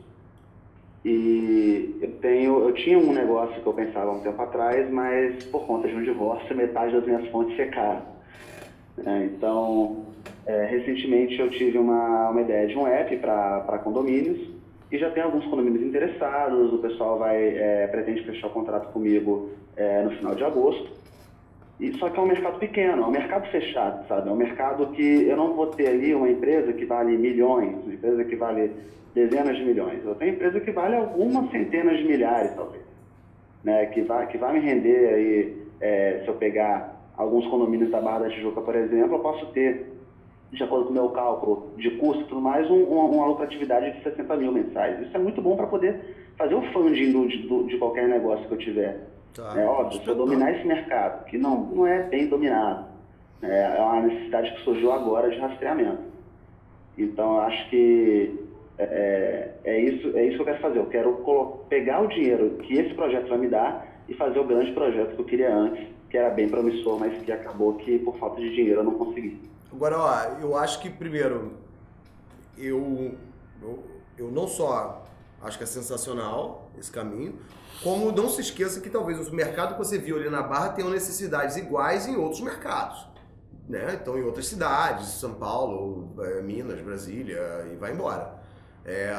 [1.05, 5.43] e eu tenho, eu tinha um negócio que eu pensava há um tempo atrás, mas
[5.45, 8.03] por conta de um divórcio, metade das minhas fontes secaram.
[8.99, 9.31] né.
[9.35, 10.05] Então,
[10.47, 14.39] é, recentemente eu tive uma, uma ideia de um app para condomínios
[14.93, 19.51] e já tem alguns condomínios interessados, o pessoal vai, é, pretende fechar o contrato comigo
[19.77, 20.91] é, no final de agosto.
[21.81, 24.29] E só que é um mercado pequeno, é um mercado fechado, sabe?
[24.29, 27.95] É um mercado que eu não vou ter ali uma empresa que vale milhões, uma
[27.95, 28.71] empresa que vale
[29.15, 30.05] dezenas de milhões.
[30.05, 32.83] Eu tenho empresa que vale algumas centenas de milhares, talvez.
[33.65, 33.87] Né?
[33.87, 38.21] Que, vai, que vai me render aí, é, se eu pegar alguns condomínios da Barra
[38.21, 39.93] da Tijuca, por exemplo, eu posso ter,
[40.53, 43.91] de acordo com o meu cálculo de custo e tudo mais, um, uma, uma lucratividade
[43.99, 45.01] de 60 mil mensais.
[45.07, 45.99] Isso é muito bom para poder
[46.39, 49.01] fazer o funding do, de, do- de qualquer negócio que eu tiver.
[49.35, 49.55] Tá.
[49.59, 52.87] É óbvio, se eu dominar esse mercado, que não, não é bem dominado,
[53.43, 56.03] é, é uma necessidade que surgiu agora de rastreamento.
[56.99, 58.39] Então, eu acho que
[58.79, 60.79] é, é, isso, é isso que eu quero fazer.
[60.79, 64.73] Eu quero pegar o dinheiro que esse projeto vai me dar e fazer o grande
[64.73, 68.41] projeto que eu queria antes, que era bem promissor, mas que acabou que por falta
[68.41, 69.41] de dinheiro eu não consegui.
[69.73, 71.53] Agora, ó, eu acho que primeiro,
[72.59, 73.15] eu,
[73.63, 73.83] eu,
[74.19, 75.03] eu não só
[75.43, 77.39] acho que é sensacional esse caminho,
[77.83, 80.89] como não se esqueça que talvez o mercado que você viu ali na Barra tenha
[80.89, 83.07] necessidades iguais em outros mercados.
[83.69, 83.99] Né?
[84.01, 88.35] Então, em outras cidades, São Paulo, eh, Minas, Brasília, e vai embora.
[88.85, 89.13] É,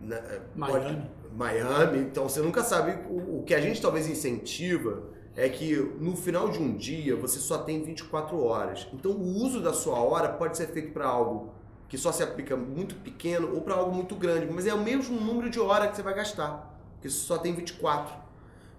[0.00, 0.20] né,
[0.58, 1.10] pode- Miami.
[1.32, 2.92] Miami, então você nunca sabe.
[3.08, 5.02] O, o que a gente talvez incentiva
[5.36, 8.86] é que no final de um dia você só tem 24 horas.
[8.92, 11.52] Então o uso da sua hora pode ser feito para algo
[11.88, 15.18] que só se aplica muito pequeno ou para algo muito grande, mas é o mesmo
[15.18, 18.14] número de hora que você vai gastar, porque só tem 24.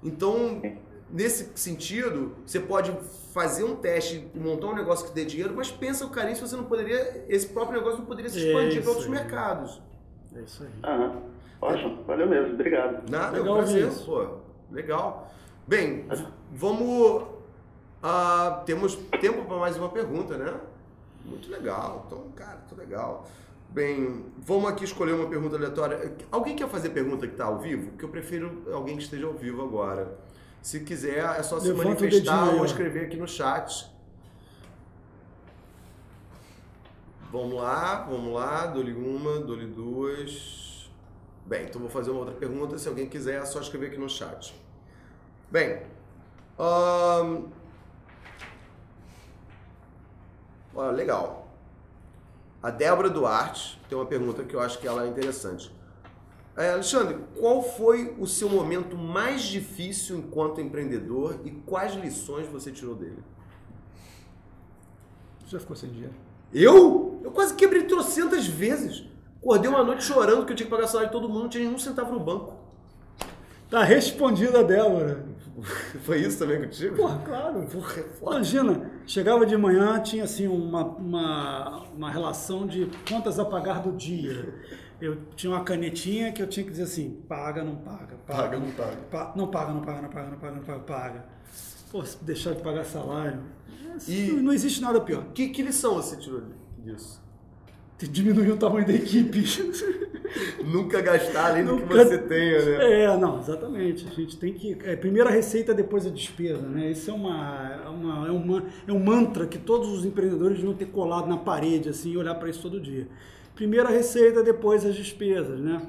[0.03, 0.61] Então,
[1.09, 2.91] nesse sentido, você pode
[3.33, 6.41] fazer um teste e montar um negócio que dê dinheiro, mas pensa o carinho se
[6.41, 9.11] você não poderia, esse próprio negócio não poderia se É expandir isso para outros aí.
[9.11, 9.81] mercados.
[10.35, 10.69] É isso aí.
[10.83, 11.21] Aham.
[11.61, 13.09] Ótimo, valeu mesmo, obrigado.
[13.09, 14.05] Nada, é um Legal prazer, isso.
[14.05, 14.27] pô.
[14.71, 15.31] Legal.
[15.67, 16.05] Bem,
[16.51, 17.23] vamos.
[18.01, 20.53] ah, temos tempo para mais uma pergunta, né?
[21.25, 22.05] Muito legal.
[22.07, 23.25] Então, cara, muito legal.
[23.71, 26.15] Bem, vamos aqui escolher uma pergunta aleatória.
[26.31, 27.91] Alguém quer fazer pergunta que está ao vivo?
[27.91, 30.17] Que eu prefiro alguém que esteja ao vivo agora.
[30.59, 33.87] Se quiser, é só se Levanta manifestar ou escrever aqui no chat.
[37.31, 38.65] Vamos lá, vamos lá.
[38.65, 40.89] Dou-lhe uma, dou-lhe duas.
[41.45, 42.75] Bem, então vou fazer uma outra pergunta.
[42.79, 44.59] Se alguém quiser, é só escrever aqui no chat.
[45.51, 45.83] Bem,
[46.57, 47.43] ahn,
[50.73, 51.48] olha, legal.
[52.61, 55.73] A Débora Duarte tem uma pergunta que eu acho que ela é interessante.
[56.57, 62.69] É, Alexandre, qual foi o seu momento mais difícil enquanto empreendedor e quais lições você
[62.69, 63.23] tirou dele?
[65.39, 66.13] Você já ficou sem dinheiro?
[66.53, 67.21] Eu?
[67.23, 69.05] Eu quase quebrei trocentas vezes.
[69.37, 71.63] Acordei uma noite chorando que eu tinha que pagar salário de todo mundo, não tinha
[71.63, 72.55] nenhum centavo no banco.
[73.69, 75.25] Tá respondida, Débora.
[76.03, 76.97] Foi isso também contigo?
[76.97, 77.65] Porra, claro.
[77.67, 78.05] Porra, é.
[78.21, 83.91] Imagina, chegava de manhã, tinha assim uma, uma, uma relação de contas a pagar do
[83.91, 84.53] dia.
[85.01, 88.59] Eu tinha uma canetinha que eu tinha que dizer assim, paga, não paga, paga, Paga,
[88.59, 88.97] não paga.
[89.09, 91.25] pa- não paga, não paga, não paga, não paga, não paga, paga.
[91.91, 93.41] Pô, deixar de pagar salário,
[94.07, 95.23] E- não existe nada pior.
[95.33, 96.43] Que, que lição você tirou
[96.77, 97.21] disso?
[98.07, 99.43] Diminuir o tamanho da equipe.
[100.63, 103.03] Nunca gastar além do que Nunca- você tenha, né?
[103.03, 104.07] É, não, exatamente.
[104.07, 104.77] A gente tem que.
[104.83, 106.91] É, primeiro a receita, depois a despesa, né?
[106.91, 110.73] Isso é, uma, é, uma, é, uma, é um mantra que todos os empreendedores deviam
[110.75, 113.07] ter colado na parede, assim, e olhar para isso todo dia.
[113.55, 115.81] Primeiro a receita, depois as despesas, né?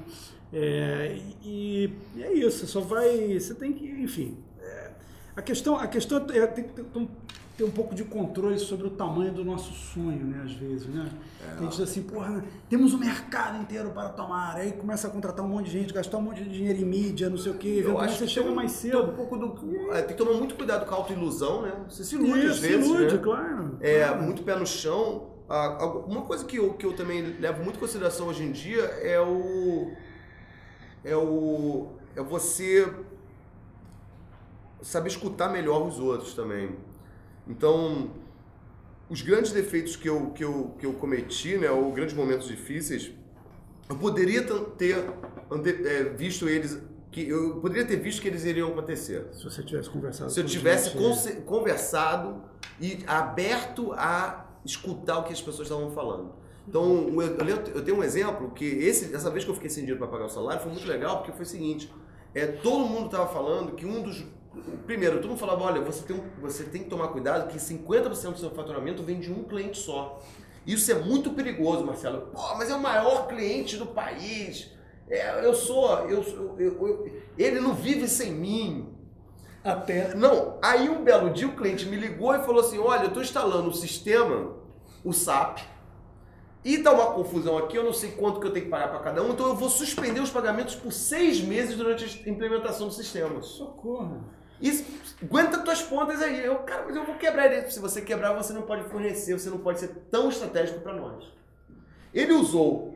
[0.53, 3.39] É, e, e é isso, só vai.
[3.39, 4.37] Você tem que, enfim.
[4.61, 4.91] é,
[5.37, 6.85] a questão, a questão é ter, ter,
[7.61, 10.43] ter um pouco de controle sobre o tamanho do nosso sonho, né?
[10.47, 11.11] Às vezes, né?
[11.59, 14.57] A gente diz assim, porra, temos um mercado inteiro para tomar.
[14.57, 17.29] Aí começa a contratar um monte de gente, gastar um monte de dinheiro em mídia,
[17.29, 17.83] não sei o quê.
[17.85, 19.13] Eu acho você que chega tem um- mais tem um cedo.
[19.13, 21.73] pouco do, é, tem que tomar muito cuidado com a autoilusão, né?
[21.87, 23.21] Você se ilude às Isso, vezes, ilude, né?
[23.23, 23.77] claro.
[23.83, 24.23] É, claro.
[24.23, 25.29] muito pé no chão.
[25.49, 28.81] Ah, Uma coisa que eu, que eu também levo muito em consideração hoje em dia
[28.85, 29.93] é o.
[31.05, 31.89] É o.
[32.17, 32.91] É você
[34.81, 36.75] saber escutar melhor os outros também.
[37.47, 38.11] Então,
[39.09, 43.13] os grandes defeitos que eu, que eu, que eu cometi, né, ou grandes momentos difíceis,
[43.89, 44.43] eu poderia
[44.79, 45.05] ter
[45.85, 46.79] é, visto eles,
[47.11, 49.27] que eu poderia ter visto que eles iriam acontecer.
[49.33, 50.91] Se você tivesse conversado Se eu tivesse
[51.45, 52.45] conversado
[52.81, 56.33] e aberto a escutar o que as pessoas estavam falando.
[56.69, 57.09] Então,
[57.75, 60.27] eu tenho um exemplo que esse, essa vez que eu fiquei sem dinheiro para pagar
[60.27, 61.93] o salário foi muito legal, porque foi o seguinte:
[62.33, 64.25] é, todo mundo estava falando que um dos.
[64.87, 68.39] Primeiro, todo mundo falava: olha, você tem, você tem que tomar cuidado que 50% do
[68.39, 70.21] seu faturamento vem de um cliente só.
[70.67, 72.29] Isso é muito perigoso, Marcelo.
[72.33, 74.71] Pô, mas é o maior cliente do país.
[75.09, 75.89] É, eu sou.
[76.09, 76.23] Eu,
[76.59, 78.95] eu- eu- ele não vive sem mim.
[79.63, 83.09] Até Não, aí um belo dia o cliente me ligou e falou assim: olha, eu
[83.09, 84.57] estou instalando o sistema,
[85.05, 85.61] o SAP,
[86.65, 88.99] e tá uma confusão aqui, eu não sei quanto que eu tenho que pagar para
[89.01, 92.93] cada um, então eu vou suspender os pagamentos por seis meses durante a implementação do
[92.95, 93.41] sistema.
[93.43, 94.25] socorro.
[94.61, 94.85] Isso,
[95.23, 96.45] aguenta tuas pontas aí.
[96.45, 97.71] Eu, cara, mas eu vou quebrar ele.
[97.71, 101.25] Se você quebrar, você não pode fornecer, você não pode ser tão estratégico para nós.
[102.13, 102.95] Ele usou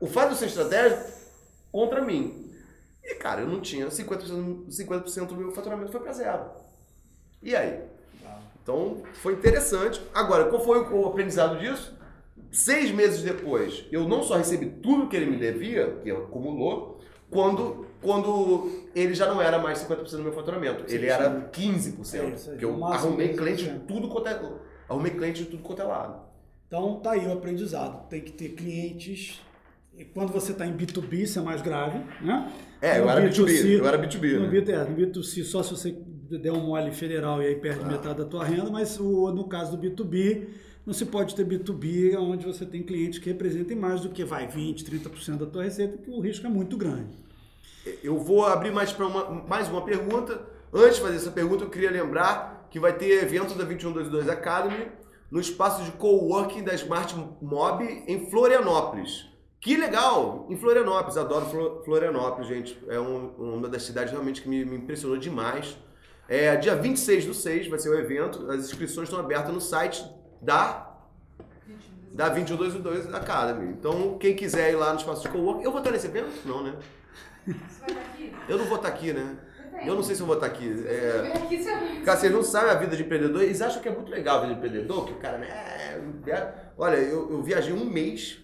[0.00, 1.02] o fato de ser estratégico
[1.72, 2.52] contra mim.
[3.02, 6.50] E, cara, eu não tinha 50%, 50% do meu faturamento foi para zero.
[7.42, 7.82] E aí?
[8.62, 10.02] Então, foi interessante.
[10.12, 11.96] Agora, qual foi o o aprendizado disso?
[12.50, 16.95] Seis meses depois, eu não só recebi tudo que ele me devia, que acumulou,
[17.30, 20.88] quando, quando ele já não era mais 50% do meu faturamento.
[20.88, 21.12] Sim, ele sim.
[21.12, 22.14] era 15%.
[22.14, 23.36] É isso aí, que eu arrumei 15%.
[23.36, 24.40] cliente de tudo quanto é.
[24.88, 26.20] Arrumei cliente de tudo quanto é lado.
[26.66, 28.08] Então tá aí o aprendizado.
[28.08, 29.40] Tem que ter clientes.
[29.96, 32.52] E quando você está em B2B, isso é mais grave, né?
[32.82, 34.58] É, eu era B2B, B2C, eu era B2B, No, né?
[34.58, 35.96] É, no B2C, só se você
[36.30, 37.88] der um mole federal e aí perde Ah.
[37.88, 40.48] metade da tua renda, mas o, no caso do B2B,
[40.86, 44.46] não se pode ter B2B onde você tem clientes que representem mais do que vai
[44.46, 47.16] 20, 30% da tua receita, que o risco é muito grande.
[48.02, 50.40] Eu vou abrir mais para uma, mais uma pergunta.
[50.72, 54.88] Antes de fazer essa pergunta, eu queria lembrar que vai ter evento da 2122 Academy
[55.30, 59.26] no espaço de coworking da Smart Mob em Florianópolis.
[59.60, 60.46] Que legal!
[60.48, 62.78] Em Florianópolis, adoro Flo- Florianópolis, gente.
[62.88, 65.76] É um- uma das cidades realmente que me, me impressionou demais.
[66.28, 68.48] É, dia 26 do 6 vai ser o evento.
[68.50, 70.04] As inscrições estão abertas no site
[70.46, 70.86] da
[72.12, 73.72] da 2222 Academy.
[73.72, 76.30] Então, quem quiser ir lá no espaço de coworking, eu vou estar nesse evento?
[76.46, 76.74] Não, né?
[77.46, 78.32] Você vai estar aqui?
[78.48, 79.36] Eu não vou estar aqui, né?
[79.84, 80.72] Eu não sei se eu vou estar aqui.
[80.86, 81.30] É...
[82.02, 83.42] Cara, vocês não sabem a vida de empreendedor.
[83.42, 85.48] Eles acham que é muito legal a vida de empreendedor, que o cara, né?
[86.26, 88.38] é- Olha, eu, eu viajei um mês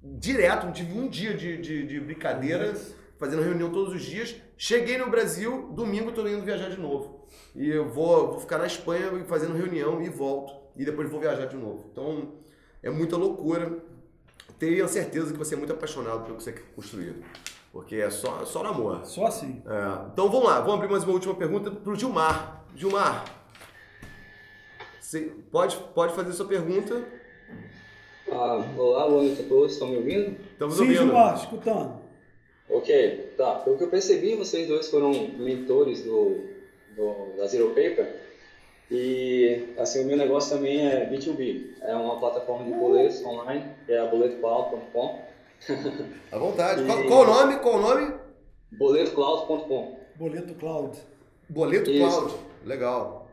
[0.00, 2.74] direto, não tive um dia de, de, de brincadeira,
[3.18, 4.36] fazendo reunião todos os dias.
[4.56, 7.26] Cheguei no Brasil, domingo estou indo viajar de novo.
[7.56, 10.65] E eu vou, vou ficar na Espanha fazendo reunião e volto.
[10.76, 11.88] E depois vou viajar de novo.
[11.92, 12.32] Então,
[12.82, 13.78] é muita loucura.
[14.58, 17.14] Tenha certeza que você é muito apaixonado pelo que você quer construir.
[17.72, 19.04] Porque é só, só no amor.
[19.04, 19.62] Só assim.
[19.66, 22.64] É, então vamos lá, vamos abrir mais uma última pergunta para o Gilmar.
[22.74, 23.24] Gilmar,
[25.06, 27.00] você pode, pode fazer sua pergunta?
[28.28, 30.36] Ah, olá, boa noite a todos, estão me ouvindo?
[30.52, 30.98] Estamos Sim, ouvindo.
[30.98, 32.00] Gilmar, escutando.
[32.68, 33.54] Ok, tá.
[33.56, 36.40] Pelo que eu percebi, vocês dois foram mentores do,
[36.96, 38.25] do, da Zero Paper.
[38.90, 41.74] E, assim, o meu negócio também é B2B.
[41.82, 45.26] É uma plataforma de boletos online, que é a boletocloud.com.
[46.30, 46.84] À vontade.
[46.84, 47.56] Qual, E- qual o nome?
[47.58, 48.14] Qual o nome?
[48.72, 49.96] boletocloud.com.
[50.16, 50.98] Boleto Cloud.
[51.48, 52.18] Boleto Isso.
[52.20, 52.34] Cloud.
[52.64, 53.26] Legal.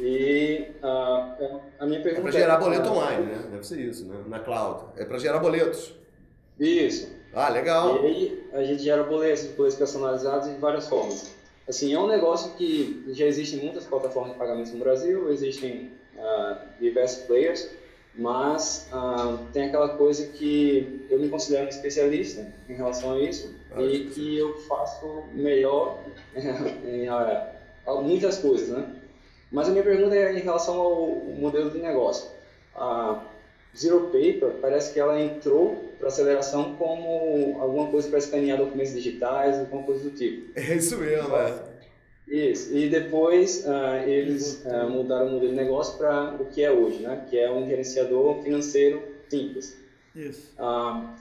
[0.00, 1.36] E ah,
[1.78, 3.44] a minha É pergunta para gerar boleto online, né?
[3.50, 4.16] Deve ser isso, né?
[4.26, 4.86] Na cloud.
[4.96, 5.92] É para gerar boletos.
[6.58, 7.08] Isso.
[7.32, 8.02] Ah, legal.
[8.02, 11.34] E aí a gente gera boletos, boletos personalizados de várias formas.
[11.68, 16.66] Assim, é um negócio que já existem muitas plataformas de pagamentos no Brasil, existem ah,
[16.80, 17.70] diversos players,
[18.14, 23.54] mas ah, tem aquela coisa que eu me considero um especialista em relação a isso
[23.70, 26.00] Ah, e que eu faço melhor
[26.84, 27.54] em ah,
[28.02, 28.96] muitas coisas, né?
[29.50, 31.06] Mas a minha pergunta é em relação ao
[31.38, 32.30] modelo de negócio.
[32.74, 33.22] A
[33.76, 39.56] Zero Paper parece que ela entrou para aceleração como alguma coisa para escanear documentos digitais,
[39.56, 40.50] alguma coisa do tipo.
[40.58, 41.54] É isso mesmo, é.
[42.26, 42.76] Isso.
[42.76, 46.98] E depois ah, eles ah, mudaram o modelo de negócio para o que é hoje,
[46.98, 47.24] né?
[47.30, 49.76] Que é um gerenciador financeiro simples.
[50.16, 50.50] Isso.
[50.58, 51.14] Ah,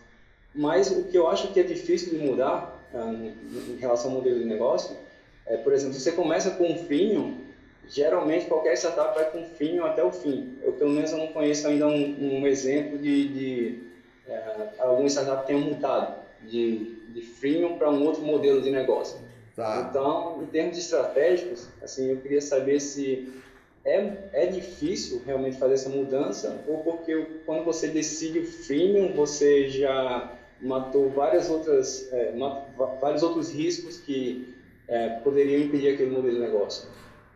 [0.56, 3.34] mas o que eu acho que é difícil de mudar em
[3.72, 4.98] em relação ao modelo de negócio
[5.46, 7.38] é, por exemplo, se você começa com um freemium,
[7.88, 10.58] geralmente qualquer startup vai com freemium até o fim.
[10.64, 13.91] Eu, pelo menos, eu não conheço ainda um, um exemplo de, de
[14.32, 16.16] eh, alguma startup tenha mudado
[16.48, 19.20] de, de freemium para um outro modelo de negócio.
[19.56, 19.88] Tá.
[19.90, 23.32] Então, em termos estratégicos, assim, eu queria saber se
[23.84, 29.70] é, é difícil realmente fazer essa mudança ou porque quando você decide o freemium, você
[29.70, 34.56] já matou várias outras, é, ma- va- vários outros riscos que
[34.88, 36.88] é, poderiam impedir aquele modelo de negócio.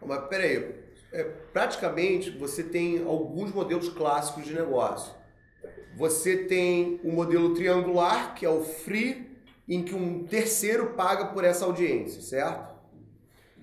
[0.05, 0.75] Mas peraí,
[1.11, 5.13] é, praticamente você tem alguns modelos clássicos de negócio.
[5.95, 9.27] Você tem o modelo triangular, que é o free,
[9.67, 12.75] em que um terceiro paga por essa audiência, certo?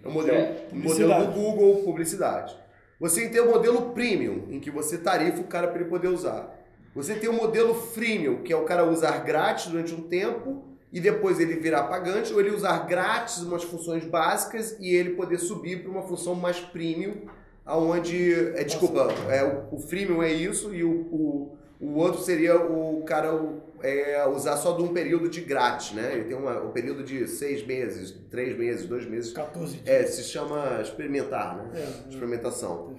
[0.03, 1.33] É o modelo, É, modelo do.
[1.33, 2.57] Google, publicidade.
[2.99, 6.59] Você tem o modelo premium, em que você tarifa o cara para ele poder usar.
[6.95, 11.01] Você tem o modelo freemium, que é o cara usar grátis durante um tempo e
[11.01, 15.83] depois ele virar pagante, ou ele usar grátis umas funções básicas e ele poder subir
[15.83, 17.27] para uma função mais premium,
[17.65, 22.57] aonde, é, desculpa, é, o, o freemium é isso e o, o, o outro seria
[22.57, 23.39] o cara
[23.83, 26.13] é, usar só de um período de grátis, né?
[26.15, 29.33] Ele tem uma, um período de seis meses, três meses, dois meses.
[29.33, 29.89] 14 dias.
[29.89, 31.71] É, se chama experimentar, né?
[31.75, 32.09] É.
[32.11, 32.95] Experimentação.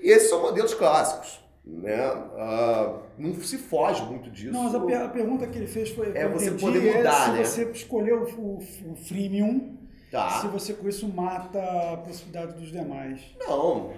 [0.00, 1.98] E esses são modelos clássicos, né?
[2.36, 4.52] Ah, não se foge muito disso.
[4.52, 6.12] Não, mas a, per- a pergunta que ele fez foi.
[6.14, 7.66] É você poder mudar, é se né?
[7.66, 8.58] você escolheu o,
[8.92, 9.76] o freemium,
[10.10, 10.40] Tá.
[10.40, 11.58] se você com isso mata
[11.92, 13.20] a possibilidade dos demais.
[13.40, 13.92] Não,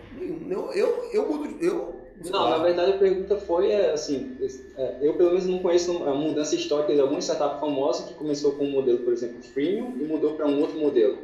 [0.49, 1.57] eu, eu, eu mudo.
[1.61, 4.37] Eu, Não, na verdade a pergunta foi é, assim,
[4.77, 8.53] é, eu pelo menos não conheço a mudança histórica de alguma startup famosa que começou
[8.53, 11.19] com um modelo, por exemplo, freemium e mudou para um outro modelo.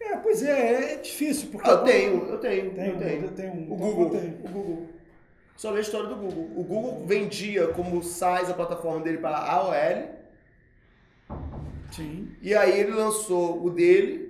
[0.00, 1.68] É, pois é, é difícil, porque.
[1.68, 3.28] Ah, eu tenho, eu tenho, Tem, eu tenho.
[3.32, 3.72] tem um.
[3.72, 4.34] O Google, aí.
[4.44, 4.86] o Google.
[5.56, 6.48] Só a história do Google.
[6.56, 9.74] O Google vendia como SaaS a plataforma dele para AOL,
[11.92, 12.28] Sim.
[12.40, 14.29] e aí ele lançou o dele,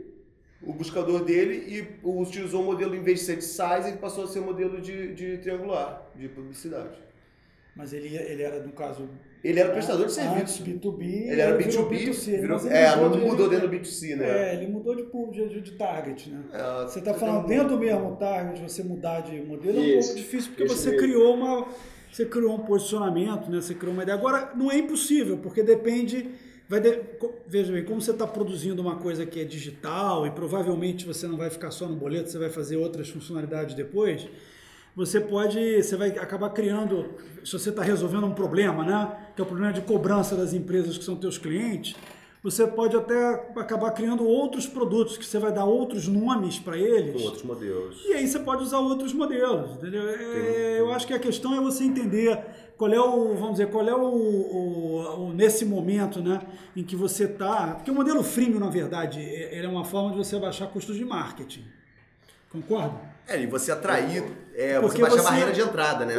[0.62, 4.24] o buscador dele, e utilizou o modelo, em vez de ser de SaaS, ele passou
[4.24, 6.98] a ser um modelo de, de triangular, de publicidade.
[7.74, 9.08] Mas ele, ele era, no caso.
[9.42, 10.62] Ele era prestador de serviço.
[10.62, 11.02] B2B.
[11.02, 14.50] Ele era virou B2B, B2C, virou, ele é, não de- mudou dentro do B2C, né?
[14.50, 16.42] É, ele mudou de, de, de target, né?
[16.52, 20.08] É, Você está falando dentro do mesmo target, você mudar de modelo é um Isso,
[20.08, 21.06] pouco difícil porque isso você mesmo.
[21.06, 21.66] criou uma
[22.12, 23.60] você criou um posicionamento, né?
[23.62, 24.18] Você criou uma ideia.
[24.18, 26.28] Agora não é impossível porque depende
[26.70, 27.00] vai de-
[27.48, 31.36] veja bem como você está produzindo uma coisa que é digital e provavelmente você não
[31.36, 34.26] vai ficar só no boleto, você vai fazer outras funcionalidades depois.
[34.94, 37.06] Você pode, você vai acabar criando,
[37.44, 39.16] se você está resolvendo um problema, né?
[39.34, 41.94] Que é o problema de cobrança das empresas que são teus clientes.
[42.42, 47.12] Você pode até acabar criando outros produtos que você vai dar outros nomes para eles.
[47.14, 48.02] com outros modelos.
[48.06, 50.08] E aí você pode usar outros modelos, entendeu?
[50.08, 52.38] É, eu acho que a questão é você entender
[52.80, 56.40] qual é o, vamos dizer, qual é o, o- o- nesse momento, né,
[56.74, 60.12] em que você está, porque o modelo freemium, na verdade, é- ele é uma forma
[60.12, 61.62] de você abaixar custos de marketing.
[62.50, 62.94] Concorda?
[63.28, 64.24] É, e você atrair,
[64.56, 66.14] é, você baixar você- a barreira de entrada, né?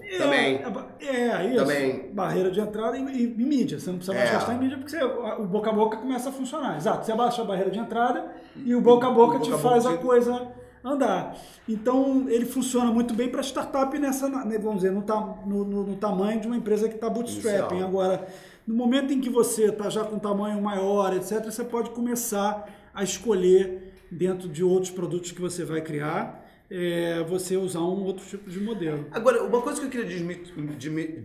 [0.00, 0.62] É, Também.
[1.00, 1.56] É, é isso.
[1.56, 2.10] Também.
[2.12, 3.80] Barreira de entrada e, e- e mídia.
[3.80, 4.32] Você não precisa mais É.
[4.34, 6.76] gastar em mídia porque você- o boca a boca começa a funcionar.
[6.76, 7.04] Exato.
[7.04, 9.82] Você abaixa a barreira de entrada e o boca a boca o te boca faz
[9.84, 10.46] boca a coisa
[10.84, 11.36] andar.
[11.68, 15.00] Então, ele funciona muito bem para startup nessa, né, vamos dizer, no,
[15.46, 17.76] no- no- tamanho de uma empresa que está bootstrapping.
[17.76, 17.88] Inicial.
[17.88, 18.28] Agora,
[18.66, 22.68] no momento em que você está já com um tamanho maior, etc., você pode começar
[22.92, 28.24] a escolher dentro de outros produtos que você vai criar, é, você usar um outro
[28.26, 29.06] tipo de modelo.
[29.10, 30.44] Agora, uma coisa que eu queria desmi-
[30.76, 31.20] desmi-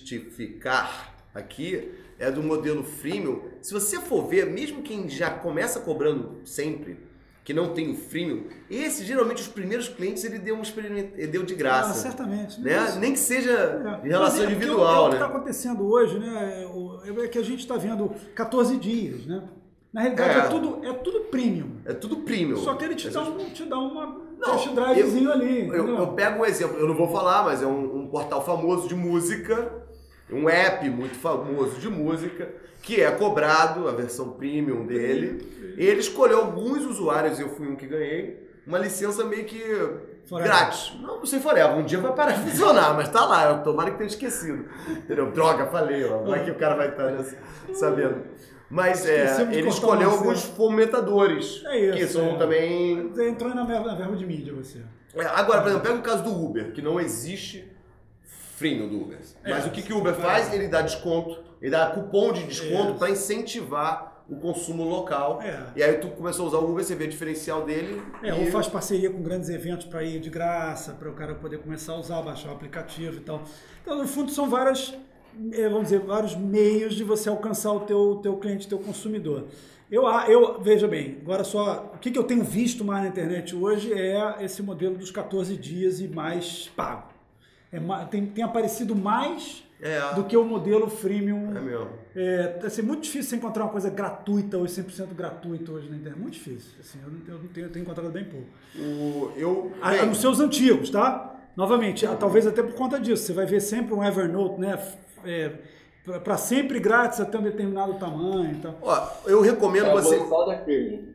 [0.00, 3.40] desmistificar aqui é do modelo freemium.
[3.62, 6.98] Se você for ver, mesmo quem já começa cobrando sempre,
[7.50, 11.26] que não tem o freemium, esse geralmente os primeiros clientes ele deu um experimento, ele
[11.26, 11.94] deu de Ah, graça.
[11.94, 12.60] certamente.
[12.60, 12.94] né?
[13.00, 13.50] Nem que seja
[14.02, 14.06] É.
[14.06, 15.24] em relação é, individual, o, é o que né?
[15.24, 16.62] está acontecendo hoje, né?
[16.62, 19.42] é o- É que a gente está vendo 14 dias, né?
[19.92, 20.48] Na realidade é, É.
[20.48, 21.70] tudo, é tudo premium.
[21.84, 22.56] É tudo premium.
[22.58, 25.66] Só que ele te É dá, um, te dá uma Não, test drivezinho ali.
[25.66, 28.86] Eu, eu pego um exemplo, eu não vou falar, mas é um, um portal famoso
[28.86, 29.72] de música,
[30.32, 32.48] um app muito famoso de música,
[32.82, 35.74] que é cobrado, a versão premium dele.
[35.76, 39.58] Ele escolheu alguns usuários, eu fui um que ganhei, uma licença meio que
[40.26, 40.50] Forever.
[40.52, 40.92] grátis.
[41.00, 43.90] Não, não sei forever, um dia vai parar de funcionar, mas tá lá, eu tomara
[43.90, 44.64] que tenha esquecido.
[44.88, 45.30] Entendeu?
[45.32, 47.36] Droga, falei, ó, vai que o cara vai estar nessa-
[47.74, 48.22] sabendo.
[48.68, 52.36] Mas é, ele escolheu alguns fomentadores, É isso, que são é.
[52.38, 54.78] também entrou na verba, na verba de mídia, você.
[55.16, 57.68] é, Agora, por exemplo, pega o caso do Uber, que não existe
[58.60, 59.18] freemium do Uber.
[59.42, 60.52] Mas É, o que, que o Uber faz?
[60.52, 62.94] Ele dá desconto, ele dá cupom de desconto É.
[62.94, 65.40] para incentivar o consumo local.
[65.42, 65.64] É.
[65.74, 68.00] E aí tu começou a usar o Uber, você vê o diferencial dele.
[68.22, 68.32] É, e...
[68.32, 71.94] ou faz parceria com grandes eventos para ir de graça, para o cara poder começar
[71.94, 73.42] a usar, baixar o aplicativo e tal.
[73.82, 74.94] Então, no fundo, são várias,
[75.52, 79.46] eh, vamos dizer, vários meios de você alcançar o teu, teu cliente, teu consumidor.
[79.90, 83.56] Eu, eu veja bem, agora só, o que, que eu tenho visto mais na internet
[83.56, 87.09] hoje é esse modelo dos 14 dias e mais pago.
[87.72, 91.56] É, tem, tem aparecido mais É, do que o modelo freemium.
[91.56, 91.88] é mesmo.
[92.16, 96.20] É assim, muito difícil você encontrar uma coisa gratuita ou 100% gratuita hoje na internet.
[96.20, 96.72] Muito difícil.
[96.80, 98.46] Assim, eu, não, eu, não tenho, eu tenho encontrado bem pouco.
[98.76, 101.36] O, eu, A, bem, a, nos seus antigos, tá?
[101.56, 103.24] Novamente, ah, talvez até por conta disso.
[103.24, 104.78] Você vai ver sempre um Evernote, né?
[105.24, 105.52] É,
[106.24, 108.50] para sempre grátis até um determinado tamanho.
[108.52, 108.74] Então.
[108.82, 110.18] ó, eu recomendo É você.
[110.64, 111.08] Premium.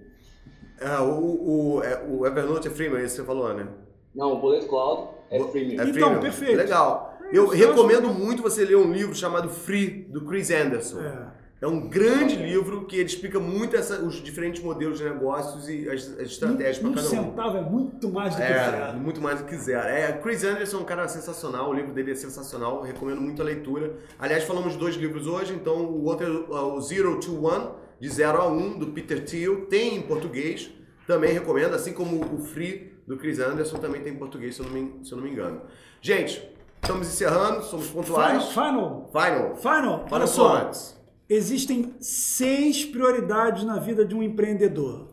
[0.81, 3.67] Ah, o, o, é- o Evernote é freemium, é isso que você falou, né?
[4.15, 5.81] Não, o Bullet Cloud é Bo- freemium.
[5.81, 6.19] É Então, freemium.
[6.21, 6.57] perfeito.
[6.57, 7.17] Legal.
[7.31, 11.01] Eu eu recomendo muito você ler um livro chamado Free, do Chris Anderson.
[11.01, 11.45] É.
[11.61, 15.89] É um grande livro que ele explica muito essa- os diferentes modelos de negócios e
[15.89, 17.09] as, as estratégias para um cada um.
[17.09, 18.97] centavo é muito mais do que É, zero.
[18.99, 19.87] muito mais do que zero.
[19.87, 23.45] É, Chris Anderson é um cara sensacional, o livro dele é sensacional, recomendo muito a
[23.45, 23.93] leitura.
[24.19, 28.09] Aliás, falamos de dois livros hoje, então o outro é o Zero to One, de
[28.09, 30.69] 0 a 1, um, do Peter Thiel, tem em português,
[31.07, 34.65] também recomendo, assim como o Free, do Chris Anderson, também tem em português, se eu
[34.67, 35.61] não me, se eu não me engano.
[36.01, 36.41] Gente,
[36.81, 38.45] estamos encerrando, somos pontuais.
[38.49, 39.55] final, Final.
[39.57, 39.93] final.
[40.11, 40.59] Olha Final só.
[40.61, 40.95] thoughts.
[41.29, 45.07] Existem seis prioridades na vida de um empreendedor.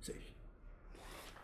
[0.00, 0.18] Seis.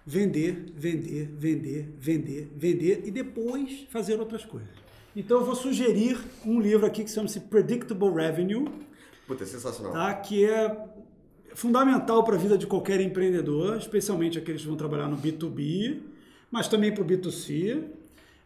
[0.04, 4.68] Vender, vender, vender, vender, vender e depois fazer outras coisas.
[5.14, 8.68] Então eu vou sugerir um livro aqui que chama-se Predictable Revenue,
[9.26, 9.92] Puta, é sensacional.
[9.92, 10.14] tá?
[10.14, 10.68] que é
[11.56, 16.00] fundamental para a vida de qualquer empreendedor, especialmente aqueles que vão trabalhar no B2B,
[16.50, 17.82] mas também para o B2C,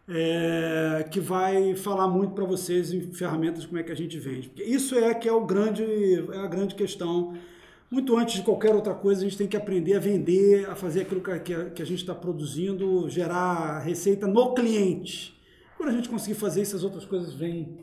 [0.07, 4.47] é, que vai falar muito para vocês em ferramentas como é que a gente vende.
[4.47, 5.83] Porque isso é que é, o grande,
[6.31, 7.33] é a grande questão.
[7.91, 11.01] Muito antes de qualquer outra coisa, a gente tem que aprender a vender, a fazer
[11.01, 15.37] aquilo que, que a, que a gente está produzindo, gerar receita no cliente.
[15.75, 17.77] Quando a gente conseguir fazer isso, as outras coisas vêm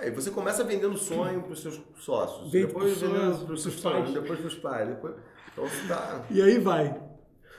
[0.00, 3.62] É, e você começa vendendo sonho para os seus sócios, Vende depois vendendo para os
[3.62, 3.96] seus pais.
[3.96, 4.88] pais, depois para os pais.
[4.88, 5.14] Depois...
[5.52, 6.22] Então você tá...
[6.30, 7.00] E aí vai.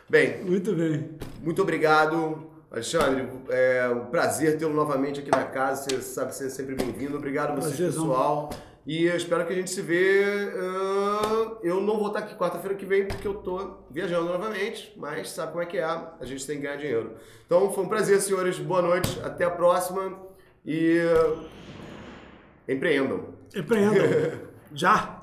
[0.09, 1.17] Bem, Muito bem.
[1.41, 3.27] Muito obrigado, Alexandre.
[3.49, 5.83] É um prazer tê-lo novamente aqui na casa.
[5.89, 7.15] Você sabe ser sempre bem-vindo.
[7.17, 8.07] Obrigado a vocês, Prazerzão.
[8.07, 8.49] pessoal.
[8.85, 10.23] E eu espero que a gente se vê.
[10.57, 15.29] ah, eu não vou estar aqui quarta-feira que vem porque eu tô viajando novamente, mas
[15.29, 15.83] sabe como é que é?
[15.83, 17.15] A gente tem que ganhar dinheiro.
[17.45, 18.57] Então foi um prazer, senhores.
[18.57, 19.19] Boa noite.
[19.23, 20.17] Até a próxima.
[20.65, 20.99] E
[22.71, 23.33] empreendam.
[23.55, 24.03] Empreendam.
[24.73, 25.21] Já.